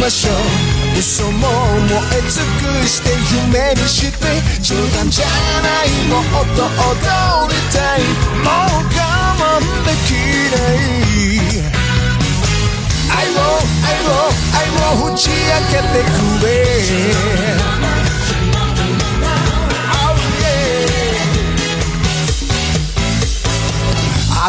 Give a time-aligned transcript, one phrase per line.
[0.00, 0.34] ましょう
[0.98, 1.48] 嘘も燃
[2.12, 3.10] え尽くして
[3.50, 4.26] 夢にして
[4.62, 5.26] 冗談じゃ
[5.62, 6.22] ないもっ
[6.56, 8.00] と踊りたい
[8.42, 8.98] もう我
[9.38, 9.44] 慢
[9.84, 10.08] でき
[10.52, 10.76] ない。
[13.08, 13.38] 愛を
[13.84, 14.18] 愛を
[14.54, 15.34] 愛を打ち明
[15.70, 17.95] けてくれ。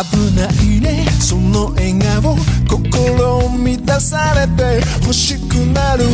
[0.02, 2.36] 危ないねその笑顔
[2.68, 6.04] 心満たされて欲しくなる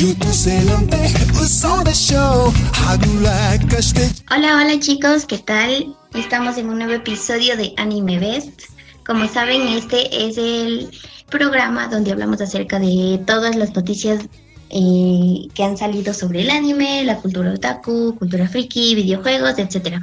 [0.00, 0.96] 許せなんて
[1.42, 4.00] 嘘でしょはぐらかして
[4.32, 5.94] Hola, hola chicos, ¿qué tal?
[6.14, 8.62] Estamos en un nuevo episodio de Anime Best.
[9.04, 10.90] Como saben, este es el
[11.30, 14.20] programa donde hablamos acerca de todas las noticias
[14.69, 19.99] eh, que han salido sobre el anime, la cultura otaku, cultura friki, videojuegos, etc.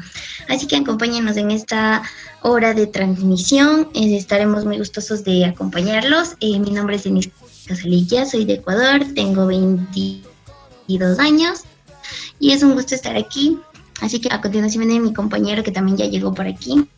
[0.49, 2.03] Así que acompáñenos en esta
[2.43, 3.89] hora de transmisión.
[3.95, 6.37] Eh, estaremos muy gustosos de acompañarlos.
[6.41, 7.33] Eh, mi nombre es Denise
[7.67, 11.63] Casalilla, soy de Ecuador, tengo 22 años
[12.39, 13.59] y es un gusto estar aquí.
[14.01, 16.89] Así que a continuación viene mi compañero que también ya llegó por aquí.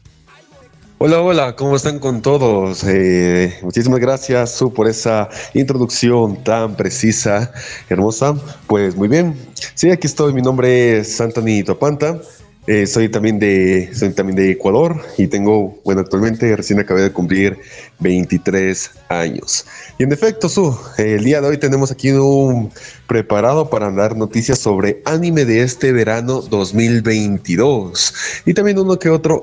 [0.98, 2.84] Hola, hola, ¿cómo están con todos?
[2.86, 7.52] Eh, muchísimas gracias, Su, por esa introducción tan precisa,
[7.88, 8.34] hermosa.
[8.68, 9.34] Pues muy bien.
[9.74, 10.32] Sí, aquí estoy.
[10.32, 12.20] Mi nombre es Anthony Topanta.
[12.66, 17.12] Eh, soy también de soy también de Ecuador y tengo, bueno, actualmente recién acabé de
[17.12, 17.58] cumplir
[17.98, 19.66] 23 años.
[19.98, 22.72] Y en efecto, Su, el día de hoy tenemos aquí un
[23.06, 28.14] preparado para dar noticias sobre anime de este verano 2022
[28.46, 29.42] y también uno que otro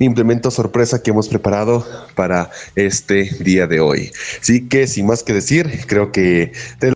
[0.00, 4.10] implemento sorpresa que hemos preparado para este día de hoy.
[4.40, 6.92] Así que sin más que decir, creo que te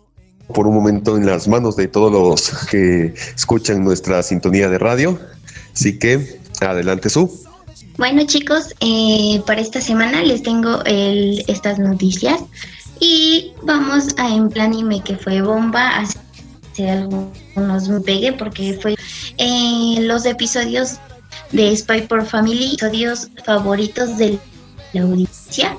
[0.49, 5.19] por un momento en las manos de todos los que escuchan nuestra sintonía de radio.
[5.73, 7.45] Así que adelante, Su.
[7.97, 12.41] Bueno chicos, eh, para esta semana les tengo el, estas noticias
[12.99, 14.73] y vamos a en plan
[15.03, 18.97] que fue bomba hace algunos me pegué porque fue
[19.39, 20.99] eh, los episodios
[21.55, 24.39] de Spy por Family, episodios favoritos de
[24.93, 25.77] la audiencia.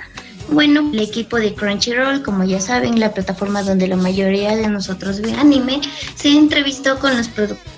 [0.49, 5.19] Bueno, el equipo de Crunchyroll, como ya saben, la plataforma donde la mayoría de nosotros
[5.19, 5.81] ve anime,
[6.15, 7.75] se entrevistó con los productores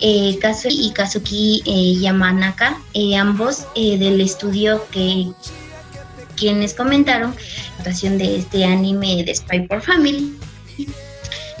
[0.00, 0.38] eh,
[0.70, 5.32] y Kazuki eh, Yamanaka, eh, ambos eh, del estudio que
[6.36, 10.38] quienes comentaron la adaptación de este anime de Spy por Family.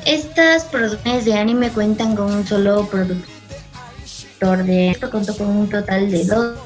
[0.06, 3.31] Estas producciones de anime cuentan con un solo productor
[4.42, 6.58] de esto contó con un total de dos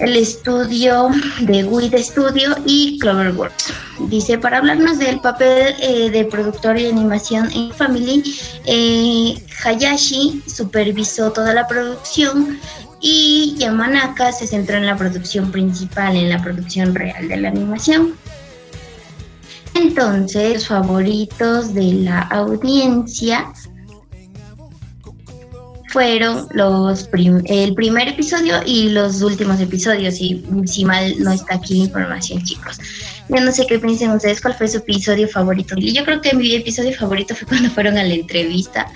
[0.00, 1.10] el estudio
[1.42, 3.72] de WID Studio y Cloverworks.
[4.08, 8.24] Dice, para hablarnos del papel eh, de productor y animación en Family,
[8.66, 12.58] eh, Hayashi supervisó toda la producción
[13.00, 18.16] y Yamanaka se centró en la producción principal, en la producción real de la animación.
[19.74, 23.52] Entonces, favoritos de la audiencia
[25.94, 27.08] fueron los
[27.44, 32.42] el primer episodio y los últimos episodios, y si mal no está aquí la información,
[32.42, 32.80] chicos.
[33.28, 35.76] Yo no sé qué piensen ustedes, cuál fue su episodio favorito.
[35.78, 38.90] Yo creo que mi episodio favorito fue cuando fueron a la entrevista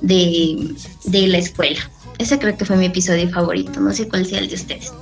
[0.00, 0.74] de,
[1.04, 1.88] de la escuela.
[2.18, 4.92] Ese creo que fue mi episodio favorito, no sé cuál sea el de ustedes.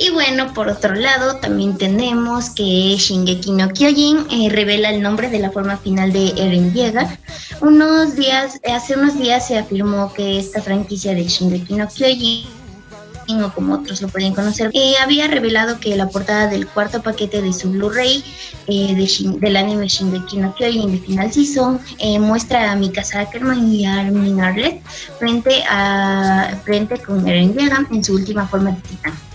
[0.00, 2.62] Y bueno, por otro lado, también tenemos que
[2.96, 7.18] Shingeki no Kyojin eh, revela el nombre de la forma final de Eren Yeager.
[7.60, 12.46] Unos días, hace unos días se afirmó que esta franquicia de Shingeki no Kyojin
[13.42, 17.42] o como otros lo pueden conocer, eh, había revelado que la portada del cuarto paquete
[17.42, 18.24] de su Blu-ray
[18.68, 18.94] eh,
[19.40, 21.80] del anime Shingeki no Kyojin de Final Season
[22.20, 24.80] muestra a Mikasa Ackerman y a Armin Arlet
[25.18, 29.27] frente, a, frente con Eren Yeager en su última forma de titán.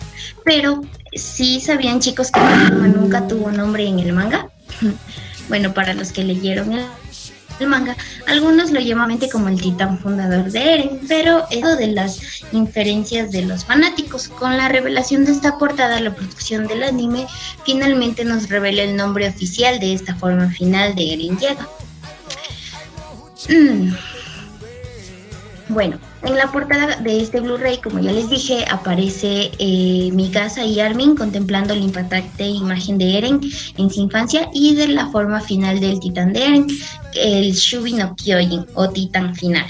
[0.46, 0.82] Pero
[1.14, 4.50] sí sabían chicos que nunca tuvo nombre en el manga.
[5.50, 10.74] Bueno, para los que leyeron el, manga, algunos lo llaman como el titán fundador de
[10.74, 12.20] Eren, pero eso de las
[12.54, 14.30] inferencias de los fanáticos.
[14.30, 17.28] Con la revelación de esta portada, la producción del anime
[17.66, 21.68] finalmente nos revela el nombre oficial de esta forma final de Eren Yeager.
[23.50, 23.94] Mm.
[25.70, 30.80] Bueno, en la portada de este Blu-ray, como ya les dije, aparece eh, Mikasa y
[30.80, 33.42] Armin contemplando la impactante imagen de Eren
[33.78, 36.68] en su infancia y de la forma final del titán de Eren,
[37.16, 39.66] el Shubi no Kyojin o titán final.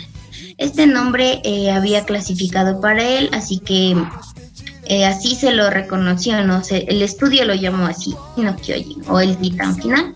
[0.58, 3.96] Este nombre eh, había clasificado para él, así que
[4.86, 6.62] eh, así se lo reconoció, ¿no?
[6.70, 10.16] el estudio lo llamó así, no Kyojin o el titán final.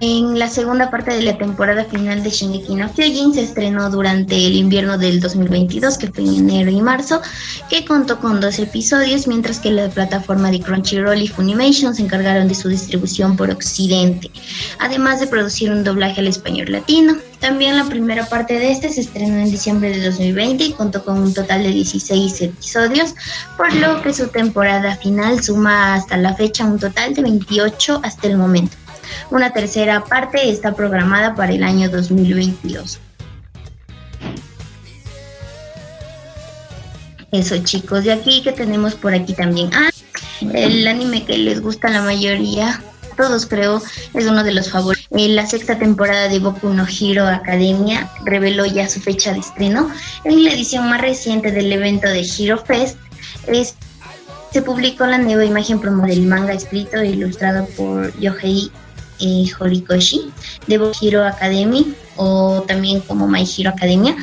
[0.00, 4.46] En la segunda parte de la temporada final de Shingeki no Kyojin se estrenó durante
[4.46, 7.22] el invierno del 2022, que fue en enero y marzo,
[7.70, 12.46] que contó con dos episodios, mientras que la plataforma de Crunchyroll y Funimation se encargaron
[12.46, 14.30] de su distribución por Occidente,
[14.78, 17.16] además de producir un doblaje al español latino.
[17.40, 21.18] También la primera parte de este se estrenó en diciembre de 2020 y contó con
[21.22, 23.14] un total de 16 episodios,
[23.56, 28.26] por lo que su temporada final suma hasta la fecha un total de 28 hasta
[28.26, 28.76] el momento.
[29.30, 33.00] Una tercera parte está programada para el año 2022.
[37.32, 39.70] Eso chicos, de aquí que tenemos por aquí también.
[39.74, 39.90] Ah,
[40.52, 42.80] el anime que les gusta a la mayoría,
[43.16, 43.82] todos creo,
[44.14, 45.06] es uno de los favoritos.
[45.10, 49.90] Eh, la sexta temporada de Boku no Hero Academia reveló ya su fecha de estreno.
[50.24, 52.96] En la edición más reciente del evento de Hero Fest
[54.52, 58.70] se publicó la nueva imagen promo del manga escrito e ilustrado por Yohei
[59.20, 60.30] eh, Horikoshi
[60.66, 64.16] de Hero Academy o también como My Hero Academia,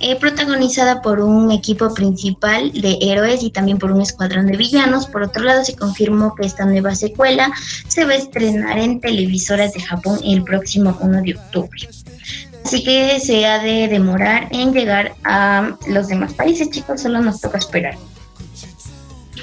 [0.00, 5.06] eh, protagonizada por un equipo principal de héroes y también por un escuadrón de villanos.
[5.06, 7.50] Por otro lado, se confirmó que esta nueva secuela
[7.88, 11.88] se va a estrenar en televisoras de Japón el próximo 1 de octubre.
[12.64, 17.40] Así que se ha de demorar en llegar a los demás países, chicos, solo nos
[17.40, 17.96] toca esperar.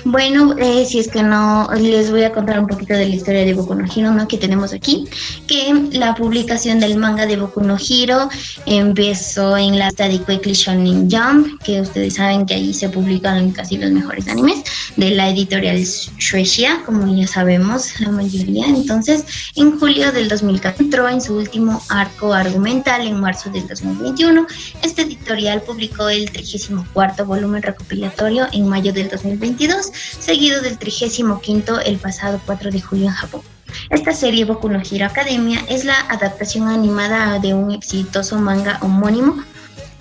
[0.04, 3.46] Bueno, eh, si es que no, les voy a contar un poquito de la historia
[3.46, 4.28] de Boku no Hero, ¿no?
[4.28, 5.06] Que tenemos aquí,
[5.48, 8.30] que la publicación del manga de Boku no Hero
[8.66, 13.78] empezó en la de Quickly Shonen Jump, que ustedes saben que ahí se publican casi
[13.78, 14.64] los mejores animes,
[14.96, 18.66] de la editorial Shueisha, como ya sabemos, la mayoría.
[18.66, 19.24] Entonces,
[19.56, 24.48] en julio del 2014 entró en su último arco argumental en marzo del 2021.
[24.82, 31.42] Este editorial publicó el 34 volumen recopilatorio en mayo del 2022 seguido del 35
[31.86, 33.42] el pasado 4 de julio en Japón.
[33.90, 39.44] Esta serie Boku no Hero Academia es la adaptación animada de un exitoso manga homónimo.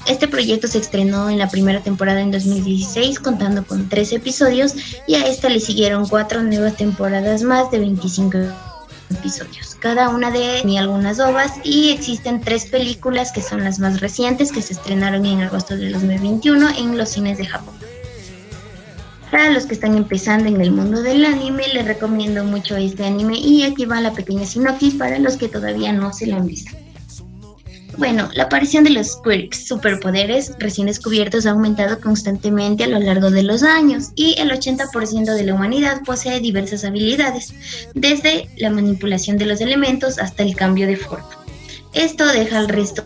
[0.06, 4.74] Este proyecto se estrenó en la primera temporada en 2016 contando con tres episodios
[5.06, 8.38] y a esta le siguieron cuatro nuevas temporadas más de 25
[9.10, 9.76] episodios.
[9.78, 14.52] Cada una de ni algunas ovas y existen tres películas que son las más recientes
[14.52, 17.74] que se estrenaron en agosto de 2021 en los cines de Japón.
[19.30, 23.38] Para los que están empezando en el mundo del anime, les recomiendo mucho este anime
[23.38, 26.72] y aquí va la pequeña sinopsis para los que todavía no se lo han visto.
[27.96, 33.30] Bueno, la aparición de los quirks, superpoderes recién descubiertos, ha aumentado constantemente a lo largo
[33.30, 37.52] de los años y el 80% de la humanidad posee diversas habilidades,
[37.94, 41.28] desde la manipulación de los elementos hasta el cambio de forma.
[41.92, 43.04] Esto deja al resto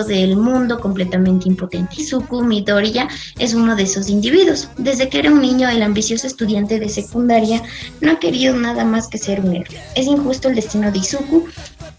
[0.00, 2.00] del mundo completamente impotente.
[2.00, 3.08] Izuku Midoriya
[3.38, 4.68] es uno de esos individuos.
[4.78, 7.62] Desde que era un niño, el ambicioso estudiante de secundaria
[8.00, 9.80] no ha querido nada más que ser un héroe.
[9.94, 11.46] Es injusto el destino de Izuku,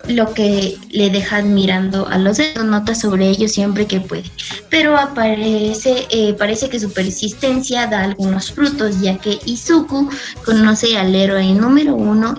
[0.07, 4.29] lo que le deja admirando a los demás, nota sobre ello siempre que puede.
[4.69, 10.09] Pero aparece, eh, parece que su persistencia da algunos frutos, ya que Izuku
[10.43, 12.35] conoce al héroe número uno,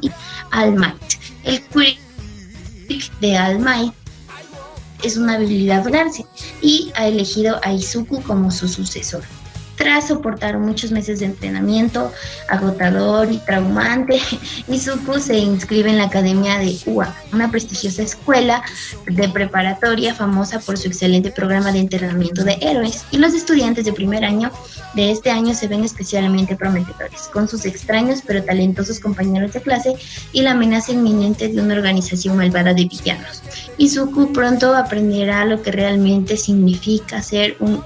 [0.53, 0.95] All Might.
[1.45, 1.99] El quick
[3.21, 4.04] de All Might
[5.05, 6.25] es una habilidad grande
[6.63, 9.23] y ha elegido a Izuku como su sucesor.
[9.77, 12.13] Tras soportar muchos meses de entrenamiento
[12.49, 14.21] agotador y traumante,
[14.69, 18.63] Izuku se inscribe en la Academia de UA, una prestigiosa escuela
[19.07, 23.93] de preparatoria famosa por su excelente programa de entrenamiento de héroes, y los estudiantes de
[23.93, 24.53] primer año
[24.95, 29.95] de este año se ven especialmente prometedores, con sus extraños pero talentosos compañeros de clase
[30.33, 33.43] y la amenaza inminente de una organización malvada de villanos.
[33.77, 37.83] Izuku pronto aprenderá lo que realmente significa ser un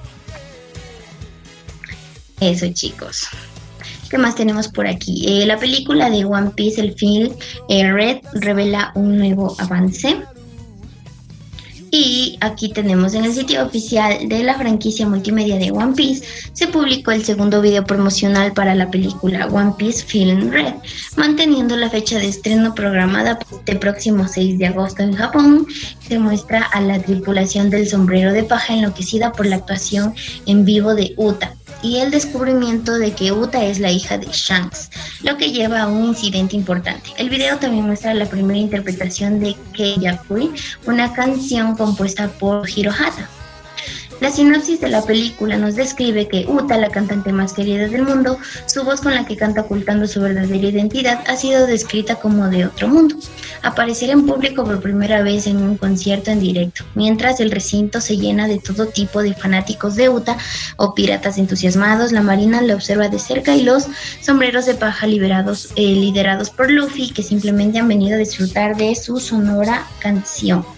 [2.40, 3.28] eso, chicos.
[4.08, 5.24] ¿Qué más tenemos por aquí?
[5.26, 7.32] Eh, la película de One Piece, el film
[7.68, 10.16] eh, Red, revela un nuevo avance.
[11.90, 16.66] Y aquí tenemos en el sitio oficial de la franquicia multimedia de One Piece, se
[16.66, 20.74] publicó el segundo video promocional para la película One Piece Film Red,
[21.16, 25.66] manteniendo la fecha de estreno programada para este próximo 6 de agosto en Japón.
[26.06, 30.14] Se muestra a la tripulación del sombrero de paja enloquecida por la actuación
[30.44, 34.90] en vivo de Uta, y el descubrimiento de que Uta es la hija de Shanks,
[35.22, 37.10] lo que lleva a un incidente importante.
[37.16, 40.50] El video también muestra la primera interpretación de Keyakui,
[40.86, 43.28] una canción compuesta por Hirohata.
[44.20, 48.36] La sinopsis de la película nos describe que Uta, la cantante más querida del mundo,
[48.66, 52.66] su voz con la que canta ocultando su verdadera identidad ha sido descrita como de
[52.66, 53.14] otro mundo.
[53.62, 58.16] Aparecerá en público por primera vez en un concierto en directo, mientras el recinto se
[58.16, 60.36] llena de todo tipo de fanáticos de Uta
[60.78, 63.86] o piratas entusiasmados, la marina la observa de cerca y los
[64.20, 68.96] sombreros de paja liberados, eh, liderados por Luffy, que simplemente han venido a disfrutar de
[68.96, 70.77] su sonora canción.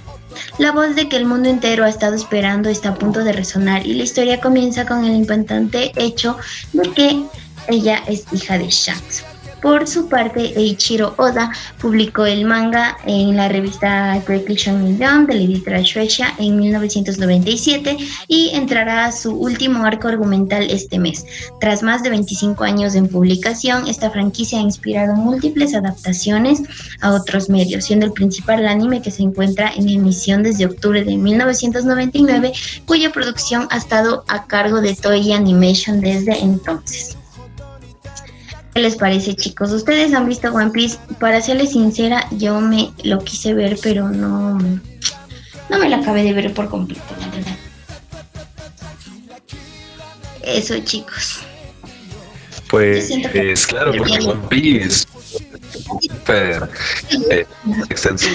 [0.58, 3.86] La voz de que el mundo entero ha estado esperando está a punto de resonar
[3.86, 6.36] y la historia comienza con el impactante hecho
[6.72, 7.24] de que
[7.68, 9.29] ella es hija de Shanks.
[9.62, 15.34] Por su parte, Eiichiro Oda publicó el manga en la revista Great Shonen Jump de
[15.34, 21.26] la editorial Shueisha en 1997 y entrará a su último arco argumental este mes.
[21.60, 26.62] Tras más de 25 años en publicación, esta franquicia ha inspirado múltiples adaptaciones
[27.02, 31.16] a otros medios, siendo el principal anime que se encuentra en emisión desde octubre de
[31.18, 32.52] 1999,
[32.86, 37.19] cuya producción ha estado a cargo de Toei Animation desde entonces.
[38.74, 39.72] ¿Qué les parece, chicos?
[39.72, 40.98] ¿Ustedes han visto One Piece?
[41.18, 46.32] Para serles sincera, yo me lo quise ver, pero no, no me lo acabé de
[46.32, 47.56] ver por completo, la verdad.
[50.42, 51.40] Eso, chicos.
[52.68, 55.06] Pues, es claro, porque One Piece es
[55.84, 56.68] súper
[57.30, 57.46] eh,
[57.88, 58.28] extenso.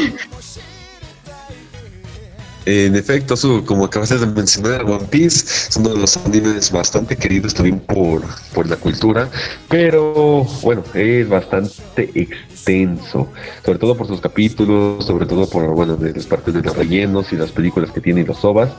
[2.66, 7.16] En efecto, su, como acabas de mencionar, One Piece es uno de los animes bastante
[7.16, 8.24] queridos también por,
[8.56, 9.30] por la cultura,
[9.70, 13.28] pero bueno, es bastante extenso,
[13.64, 17.32] sobre todo por sus capítulos, sobre todo por bueno, de las partes de los rellenos
[17.32, 18.72] y las películas que tiene y los ovas.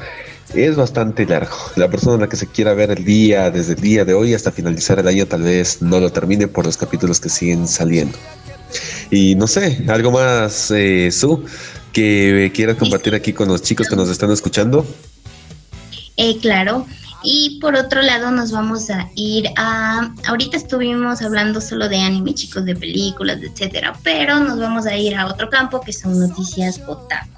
[0.54, 1.56] Es bastante largo.
[1.76, 4.50] La persona la que se quiera ver el día, desde el día de hoy hasta
[4.50, 8.16] finalizar el año, tal vez no lo termine por los capítulos que siguen saliendo.
[9.10, 11.44] Y no sé, algo más, eh, Su
[11.96, 14.86] que quieras compartir aquí con los chicos que nos están escuchando?
[16.18, 16.86] Eh, claro.
[17.22, 20.12] Y por otro lado nos vamos a ir a...
[20.26, 25.14] Ahorita estuvimos hablando solo de anime, chicos, de películas, etcétera, pero nos vamos a ir
[25.14, 27.30] a otro campo que son noticias otaku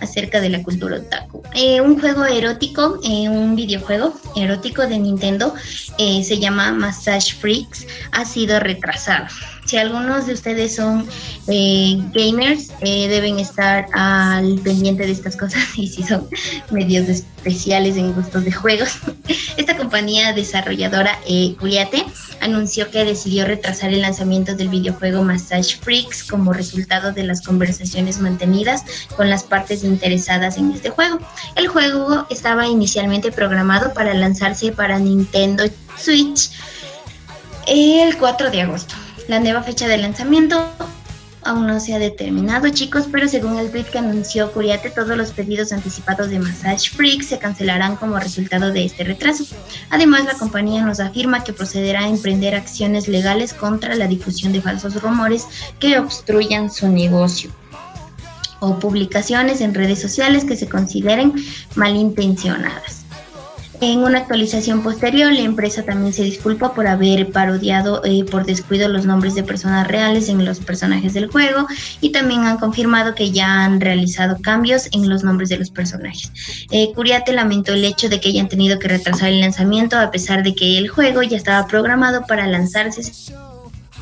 [0.00, 1.42] acerca de la cultura otaku.
[1.54, 5.54] Eh, un juego erótico, eh, un videojuego erótico de Nintendo,
[5.98, 9.26] eh, se llama Massage Freaks, ha sido retrasado.
[9.74, 11.04] Si algunos de ustedes son
[11.48, 16.28] gamers, deben estar al pendiente de estas cosas y si son
[16.70, 18.98] medios especiales en gustos de juegos.
[19.56, 21.18] Esta compañía desarrolladora,
[21.58, 22.06] Curiate,
[22.40, 28.20] anunció que decidió retrasar el lanzamiento del videojuego Massage Freaks como resultado de las conversaciones
[28.20, 28.84] mantenidas
[29.16, 31.18] con las partes interesadas en este juego.
[31.56, 35.64] El juego estaba inicialmente programado para lanzarse para Nintendo
[35.98, 36.52] Switch
[37.66, 38.94] el 4 de agosto.
[39.28, 40.70] La nueva fecha de lanzamiento
[41.42, 45.30] aún no se ha determinado, chicos, pero según el tweet que anunció Curiate, todos los
[45.30, 49.44] pedidos anticipados de Massage Freak se cancelarán como resultado de este retraso.
[49.90, 54.60] Además, la compañía nos afirma que procederá a emprender acciones legales contra la difusión de
[54.60, 55.46] falsos rumores
[55.78, 57.50] que obstruyan su negocio
[58.60, 61.34] o publicaciones en redes sociales que se consideren
[61.74, 63.03] malintencionadas.
[63.84, 68.88] En una actualización posterior, la empresa también se disculpa por haber parodiado eh, por descuido
[68.88, 71.66] los nombres de personas reales en los personajes del juego
[72.00, 76.32] y también han confirmado que ya han realizado cambios en los nombres de los personajes.
[76.70, 80.42] Eh, Curiate lamentó el hecho de que hayan tenido que retrasar el lanzamiento a pesar
[80.42, 83.02] de que el juego ya estaba programado para lanzarse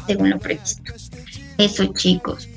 [0.07, 0.93] según lo previsto.
[1.59, 2.49] Eso chicos.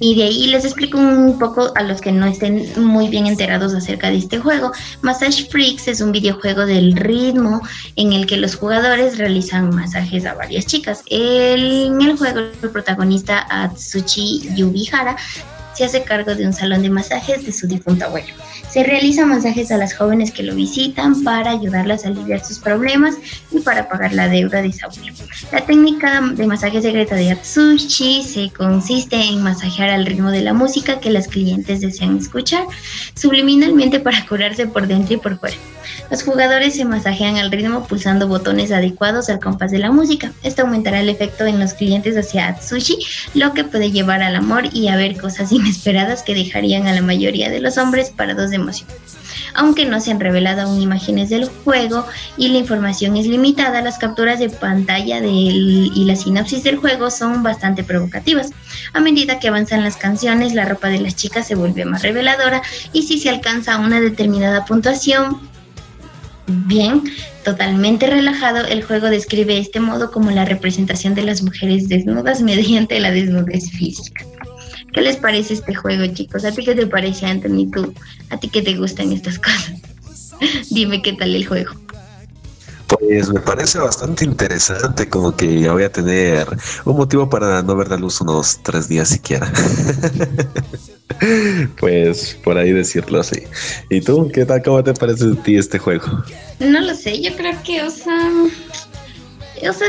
[0.00, 3.74] Y de ahí les explico un poco a los que no estén muy bien enterados
[3.74, 4.72] acerca de este juego.
[5.02, 7.60] Massage Freaks es un videojuego del ritmo
[7.96, 11.02] en el que los jugadores realizan masajes a varias chicas.
[11.06, 15.16] en el juego, el protagonista Atsushi Yubihara
[15.80, 18.34] se hace cargo de un salón de masajes de su difunto abuelo.
[18.70, 23.14] Se realizan masajes a las jóvenes que lo visitan para ayudarlas a aliviar sus problemas
[23.50, 25.14] y para pagar la deuda de su abuelo.
[25.50, 30.52] La técnica de masaje secreta de Atsushi se consiste en masajear al ritmo de la
[30.52, 32.64] música que las clientes desean escuchar,
[33.14, 35.56] subliminalmente para curarse por dentro y por fuera.
[36.10, 40.32] Los jugadores se masajean al ritmo pulsando botones adecuados al compás de la música.
[40.42, 42.98] Esto aumentará el efecto en los clientes hacia Atsushi,
[43.34, 47.02] lo que puede llevar al amor y a ver cosas inesperadas que dejarían a la
[47.02, 48.88] mayoría de los hombres parados de emoción.
[49.54, 52.06] Aunque no se han revelado aún imágenes del juego
[52.36, 57.42] y la información es limitada, las capturas de pantalla y la sinopsis del juego son
[57.42, 58.50] bastante provocativas.
[58.92, 62.62] A medida que avanzan las canciones, la ropa de las chicas se vuelve más reveladora
[62.92, 65.49] y si se alcanza una determinada puntuación,
[66.66, 67.02] bien,
[67.44, 73.00] totalmente relajado, el juego describe este modo como la representación de las mujeres desnudas mediante
[73.00, 74.24] la desnudez física.
[74.92, 76.44] ¿Qué les parece este juego, chicos?
[76.44, 77.70] ¿A ti qué te parece, Anthony?
[77.72, 77.94] ¿Tú?
[78.30, 79.74] ¿A ti qué te gustan estas cosas?
[80.70, 81.72] Dime qué tal el juego.
[82.88, 86.48] Pues me parece bastante interesante, como que voy a tener
[86.84, 89.50] un motivo para no ver la luz unos tres días siquiera.
[91.78, 93.42] pues por ahí decirlo así.
[93.88, 94.62] ¿Y tú qué tal?
[94.62, 96.24] ¿Cómo te parece a ti este juego?
[96.58, 98.30] No lo sé, yo creo que, o sea,
[99.68, 99.88] o sea,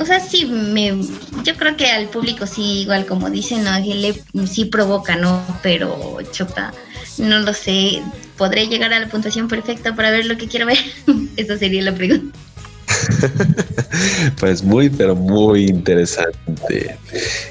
[0.00, 0.96] o sea, sí, me,
[1.44, 3.78] yo creo que al público sí, igual como dicen, ¿no?
[3.78, 5.44] le, sí provoca, ¿no?
[5.62, 6.72] Pero choca,
[7.18, 8.02] no lo sé,
[8.36, 10.78] ¿podré llegar a la puntuación perfecta para ver lo que quiero ver?
[11.36, 12.38] Esa sería la pregunta.
[14.40, 16.96] pues muy, pero muy interesante.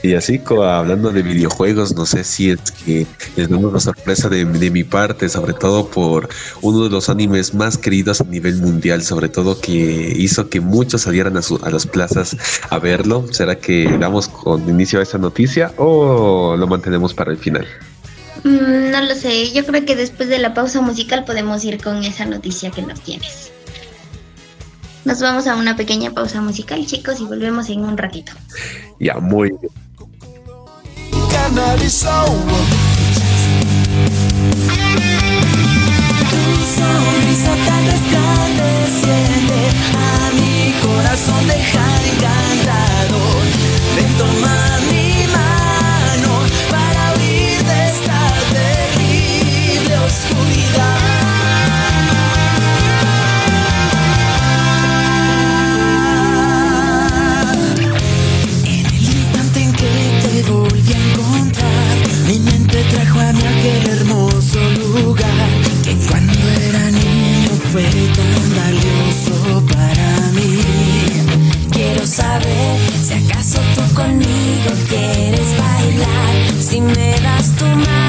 [0.04, 4.84] Y así, hablando de videojuegos, no sé si es que es una sorpresa de, mi
[4.84, 6.30] parte, sobre todo por
[6.62, 11.02] uno de los animes más queridos a nivel mundial, sobre todo que hizo que muchos
[11.02, 12.36] salieran a, a las plazas
[12.70, 13.26] a verlo.
[13.32, 17.66] ¿Será que damos con inicio a esta noticia o lo mantenemos para el final?
[18.44, 22.04] Mm, no lo sé, yo creo que después de la pausa musical podemos ir con
[22.04, 23.52] esa noticia que nos tienes.
[25.08, 28.34] Nos vamos a una pequeña pausa musical, chicos, y volvemos en un ratito.
[29.00, 29.72] Ya, muy bien.
[36.30, 36.44] Tu
[36.76, 39.60] sonrisa tan resplandeciente
[39.96, 41.97] a mi corazón deja
[76.60, 78.07] Si me das tu mano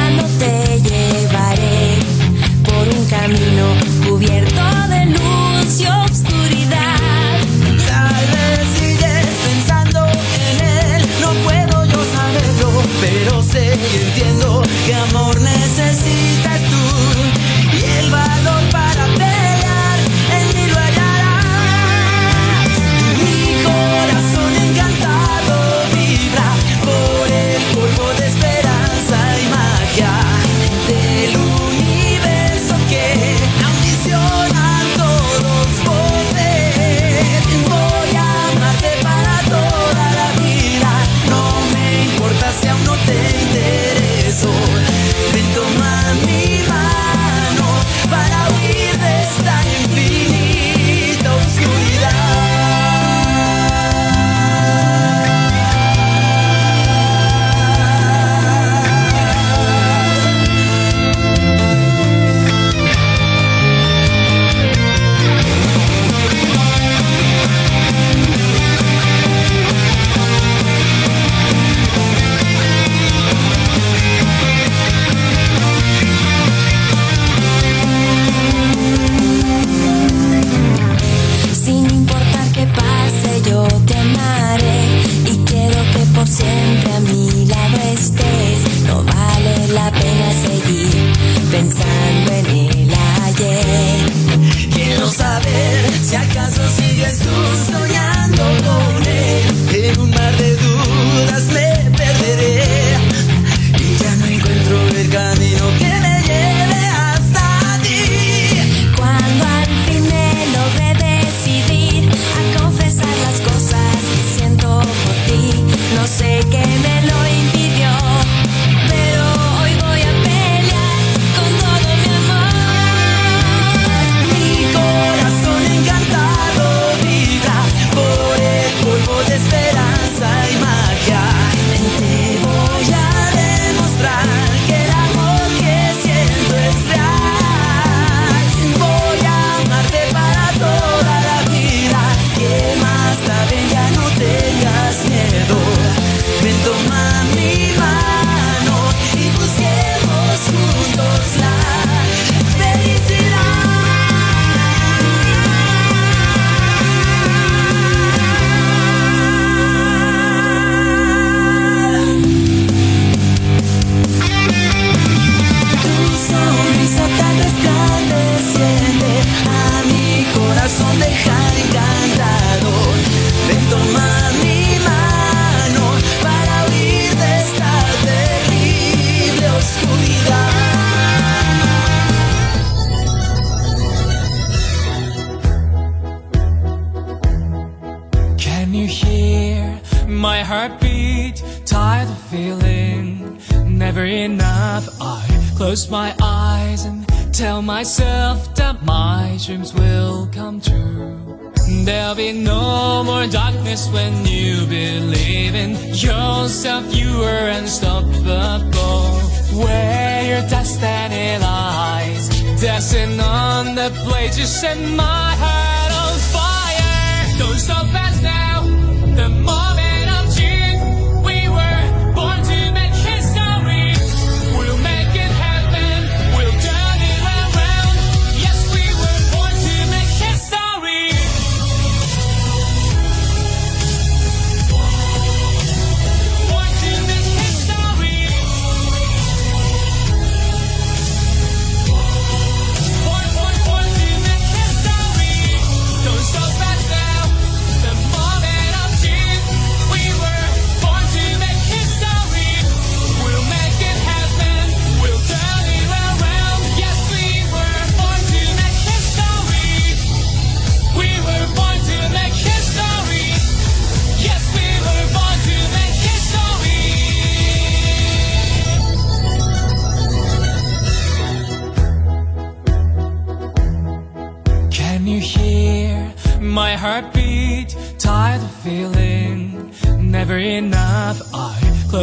[214.60, 215.27] 什么？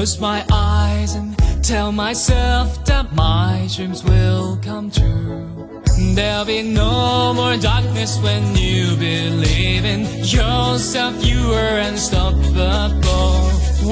[0.05, 5.81] Close my eyes and tell myself that my dreams will come true.
[6.13, 11.13] There'll be no more darkness when you believe in yourself.
[11.25, 13.33] You are unstoppable.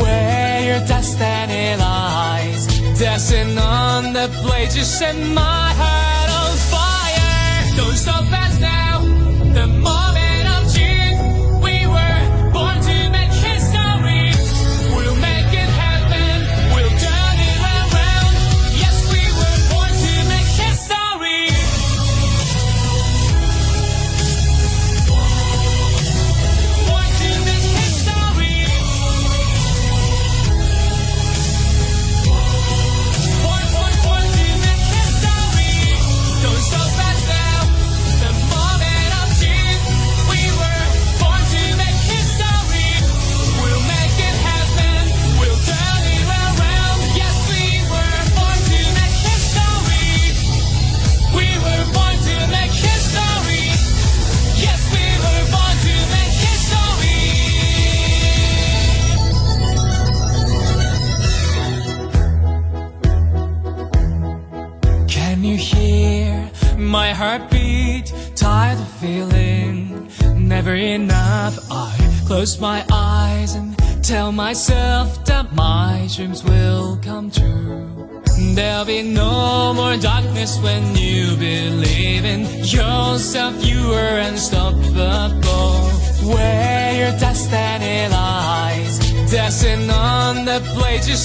[0.01, 2.67] Where your destiny lies,
[2.99, 7.77] dancing on the blade, you set my heart on fire.
[7.77, 8.99] Don't stop us now.
[9.57, 9.92] The moment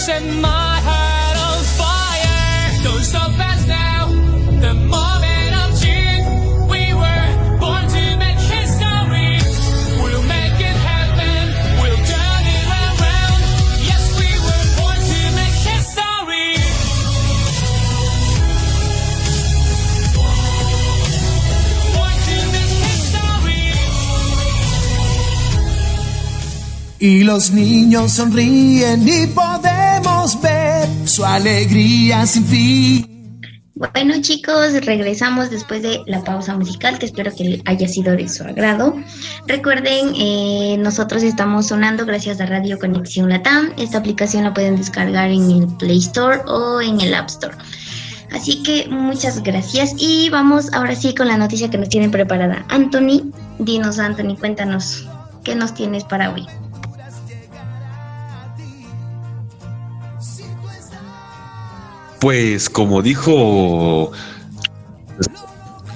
[0.08, 2.82] set my heart on fire.
[2.82, 4.02] Don't stop us now.
[4.64, 6.22] The moment of June,
[6.72, 7.28] we were
[7.62, 9.34] born to make history.
[10.02, 11.42] We'll make it happen.
[11.80, 13.40] We'll turn it around.
[13.90, 16.52] Yes, we were born to make history.
[21.94, 23.72] Born to make history.
[27.00, 29.26] Y los niños sonríen y
[31.18, 33.40] su alegría sin fin.
[33.74, 38.44] Bueno chicos, regresamos después de la pausa musical que espero que haya sido de su
[38.44, 38.94] agrado.
[39.48, 43.72] Recuerden, eh, nosotros estamos sonando gracias a Radio Conexión Latam.
[43.76, 47.56] Esta aplicación la pueden descargar en el Play Store o en el App Store.
[48.30, 52.64] Así que muchas gracias y vamos ahora sí con la noticia que nos tienen preparada.
[52.68, 55.04] Anthony, dinos Anthony, cuéntanos,
[55.42, 56.46] ¿qué nos tienes para hoy?
[62.20, 64.10] Pues como dijo,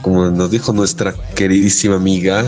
[0.02, 2.44] como nos dijo nuestra queridísima amiga,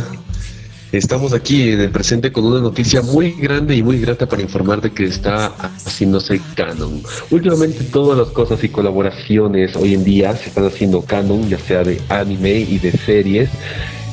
[0.92, 4.80] estamos aquí en el presente con una noticia muy grande y muy grata para informar
[4.80, 7.02] de que está haciéndose canon.
[7.30, 11.82] Últimamente todas las cosas y colaboraciones hoy en día se están haciendo canon, ya sea
[11.82, 13.50] de anime y de series.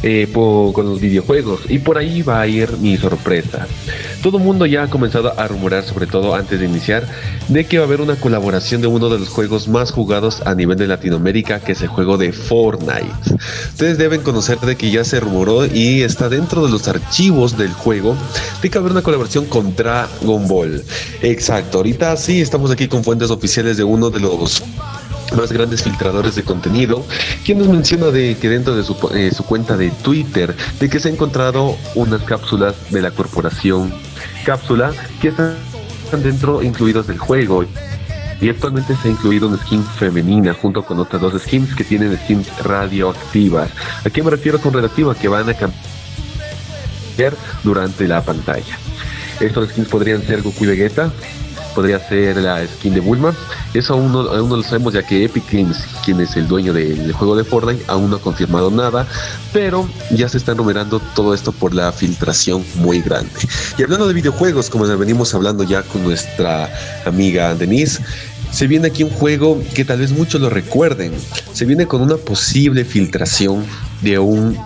[0.04, 3.68] Eh, con los videojuegos y por ahí va a ir mi sorpresa.
[4.22, 7.08] Todo el mundo ya ha comenzado a rumorar, sobre todo antes de iniciar,
[7.48, 10.54] de que va a haber una colaboración de uno de los juegos más jugados a
[10.54, 13.12] nivel de Latinoamérica, que es el juego de Fortnite.
[13.70, 17.74] Ustedes deben conocer de que ya se rumoró y está dentro de los archivos del
[17.74, 18.16] juego
[18.62, 20.84] de que va a haber una colaboración con Dragon Ball.
[21.22, 24.64] Exacto, ahorita sí estamos aquí con fuentes oficiales de uno de los
[25.36, 27.06] más grandes filtradores de contenido,
[27.46, 31.00] quien nos menciona de que dentro de su, eh, su, cuenta de Twitter, de que
[31.00, 33.94] se ha encontrado unas cápsulas de la corporación
[34.46, 34.92] Cápsula
[35.22, 35.56] que están
[36.24, 37.66] dentro incluidos del juego.
[38.42, 42.18] Y actualmente se ha incluido una skin femenina junto con otras dos skins que tienen
[42.18, 43.70] skins radioactivas.
[44.04, 45.14] ¿A qué me refiero con radioactiva?
[45.14, 45.76] Que van a cambiar
[47.64, 48.78] durante la pantalla.
[49.40, 51.14] Estos skins podrían ser Goku y Vegeta,
[51.74, 53.36] podría ser la skin de Bulma.
[53.74, 57.36] Eso aún no, lo sabemos ya que Epic Games, quien es el dueño del juego
[57.36, 59.08] de Fortnite, aún no ha confirmado nada,
[59.54, 63.32] pero ya se está numerando todo esto por la filtración muy grande.
[63.78, 66.70] Y hablando de videojuegos, como venimos hablando ya con nuestra
[67.06, 68.02] amiga Denise,
[68.52, 71.14] se viene aquí un juego que tal vez muchos lo recuerden.
[71.54, 73.64] Se viene con una posible filtración
[74.02, 74.58] de un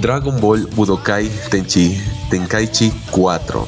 [0.00, 3.66] Dragon Ball Budokai Tenchi, Tenkaichi 4.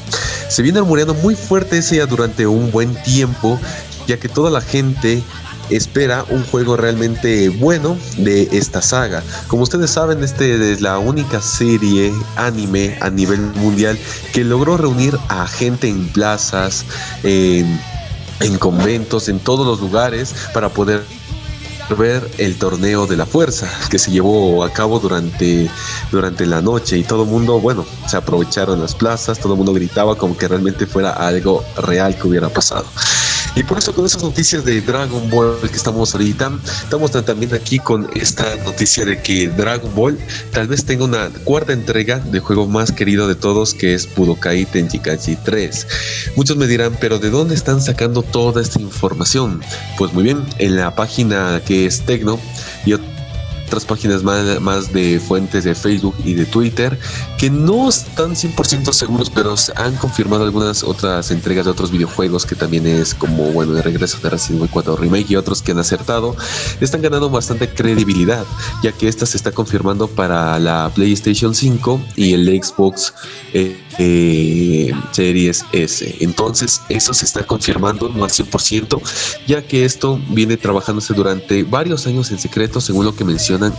[0.48, 3.58] Se viene rumoreando muy fuerte ese ya durante un buen tiempo,
[4.06, 5.22] ya que toda la gente
[5.70, 9.22] espera un juego realmente bueno de esta saga.
[9.46, 13.98] Como ustedes saben, este es la única serie anime a nivel mundial
[14.32, 16.84] que logró reunir a gente en plazas,
[17.22, 21.04] en conventos, en todos los lugares para poder
[21.96, 25.68] ver el torneo de la fuerza que se llevó a cabo durante,
[26.10, 29.72] durante la noche y todo el mundo, bueno, se aprovecharon las plazas, todo el mundo
[29.72, 32.86] gritaba como que realmente fuera algo real que hubiera pasado.
[33.56, 36.52] Y por eso con esas noticias de Dragon Ball que estamos ahorita,
[36.84, 40.18] estamos también aquí con esta noticia de que Dragon Ball
[40.52, 44.64] tal vez tenga una cuarta entrega del juego más querido de todos que es Budokai
[44.66, 45.86] Tenkaichi 3.
[46.36, 49.60] Muchos me dirán, pero ¿de dónde están sacando toda esta información?
[49.98, 52.38] Pues muy bien, en la página que es Tecno
[53.70, 56.98] otras páginas más, de fuentes de Facebook y de Twitter
[57.38, 62.56] que no están 100% seguros, pero han confirmado algunas otras entregas de otros videojuegos que
[62.56, 65.78] también es como, bueno, de regreso de Resident Evil 4 Remake y otros que han
[65.78, 66.34] acertado,
[66.80, 68.44] están ganando bastante credibilidad,
[68.82, 73.14] ya que esta se está confirmando para la PlayStation 5 y el Xbox
[73.52, 76.16] eh, eh, Series S.
[76.20, 79.00] Entonces, eso se está confirmando no al 100%,
[79.46, 83.24] ya que esto viene trabajándose durante varios años en secreto, según lo que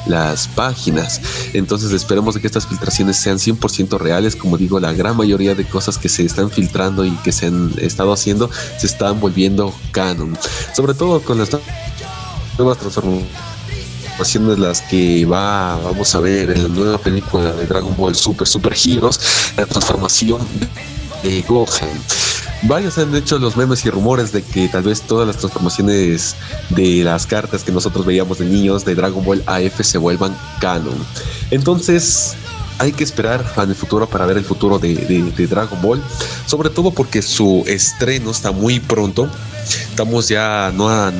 [0.06, 1.22] las páginas.
[1.54, 4.36] Entonces, esperemos que estas filtraciones sean 100% reales.
[4.36, 7.74] Como digo, la gran mayoría de cosas que se están filtrando y que se han
[7.78, 10.38] estado haciendo se están volviendo canon.
[10.76, 11.50] Sobre todo con las
[12.58, 18.14] nuevas transformaciones las que va vamos a ver en la nueva película de Dragon Ball
[18.14, 19.20] Super Super Heroes
[19.58, 20.42] la transformación
[21.24, 21.90] de Gohan
[22.64, 26.36] varios han hecho los memes y rumores de que tal vez todas las transformaciones
[26.70, 30.96] de las cartas que nosotros veíamos de niños de Dragon Ball AF se vuelvan canon.
[31.50, 32.36] Entonces,
[32.82, 34.96] hay que esperar en el futuro para ver el futuro de,
[35.48, 36.02] Dragon Ball,
[36.48, 39.30] sobre todo porque su estreno está muy pronto.
[39.68, 41.12] Estamos ya no a,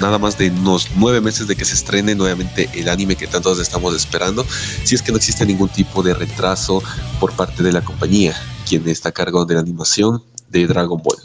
[0.00, 3.58] nada más de unos nueve meses de que se estrene nuevamente el anime que tantos
[3.58, 4.44] estamos esperando,
[4.84, 6.82] si es que no existe ningún tipo de retraso
[7.18, 8.34] por parte de la compañía,
[8.68, 11.18] quien está a cargo de la animación de Dragon Ball.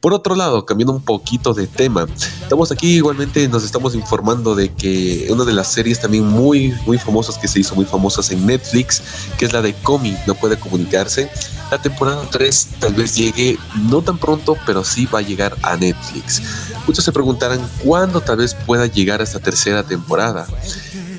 [0.00, 2.06] Por otro lado, cambiando un poquito de tema,
[2.42, 6.98] estamos aquí igualmente nos estamos informando de que una de las series también muy muy
[6.98, 9.02] famosas que se hizo muy famosas en Netflix,
[9.38, 11.30] que es la de Comi, no puede comunicarse.
[11.70, 13.58] La temporada 3 tal vez llegue
[13.88, 16.42] no tan pronto, pero sí va a llegar a Netflix.
[16.86, 20.46] Muchos se preguntarán cuándo tal vez pueda llegar a esta tercera temporada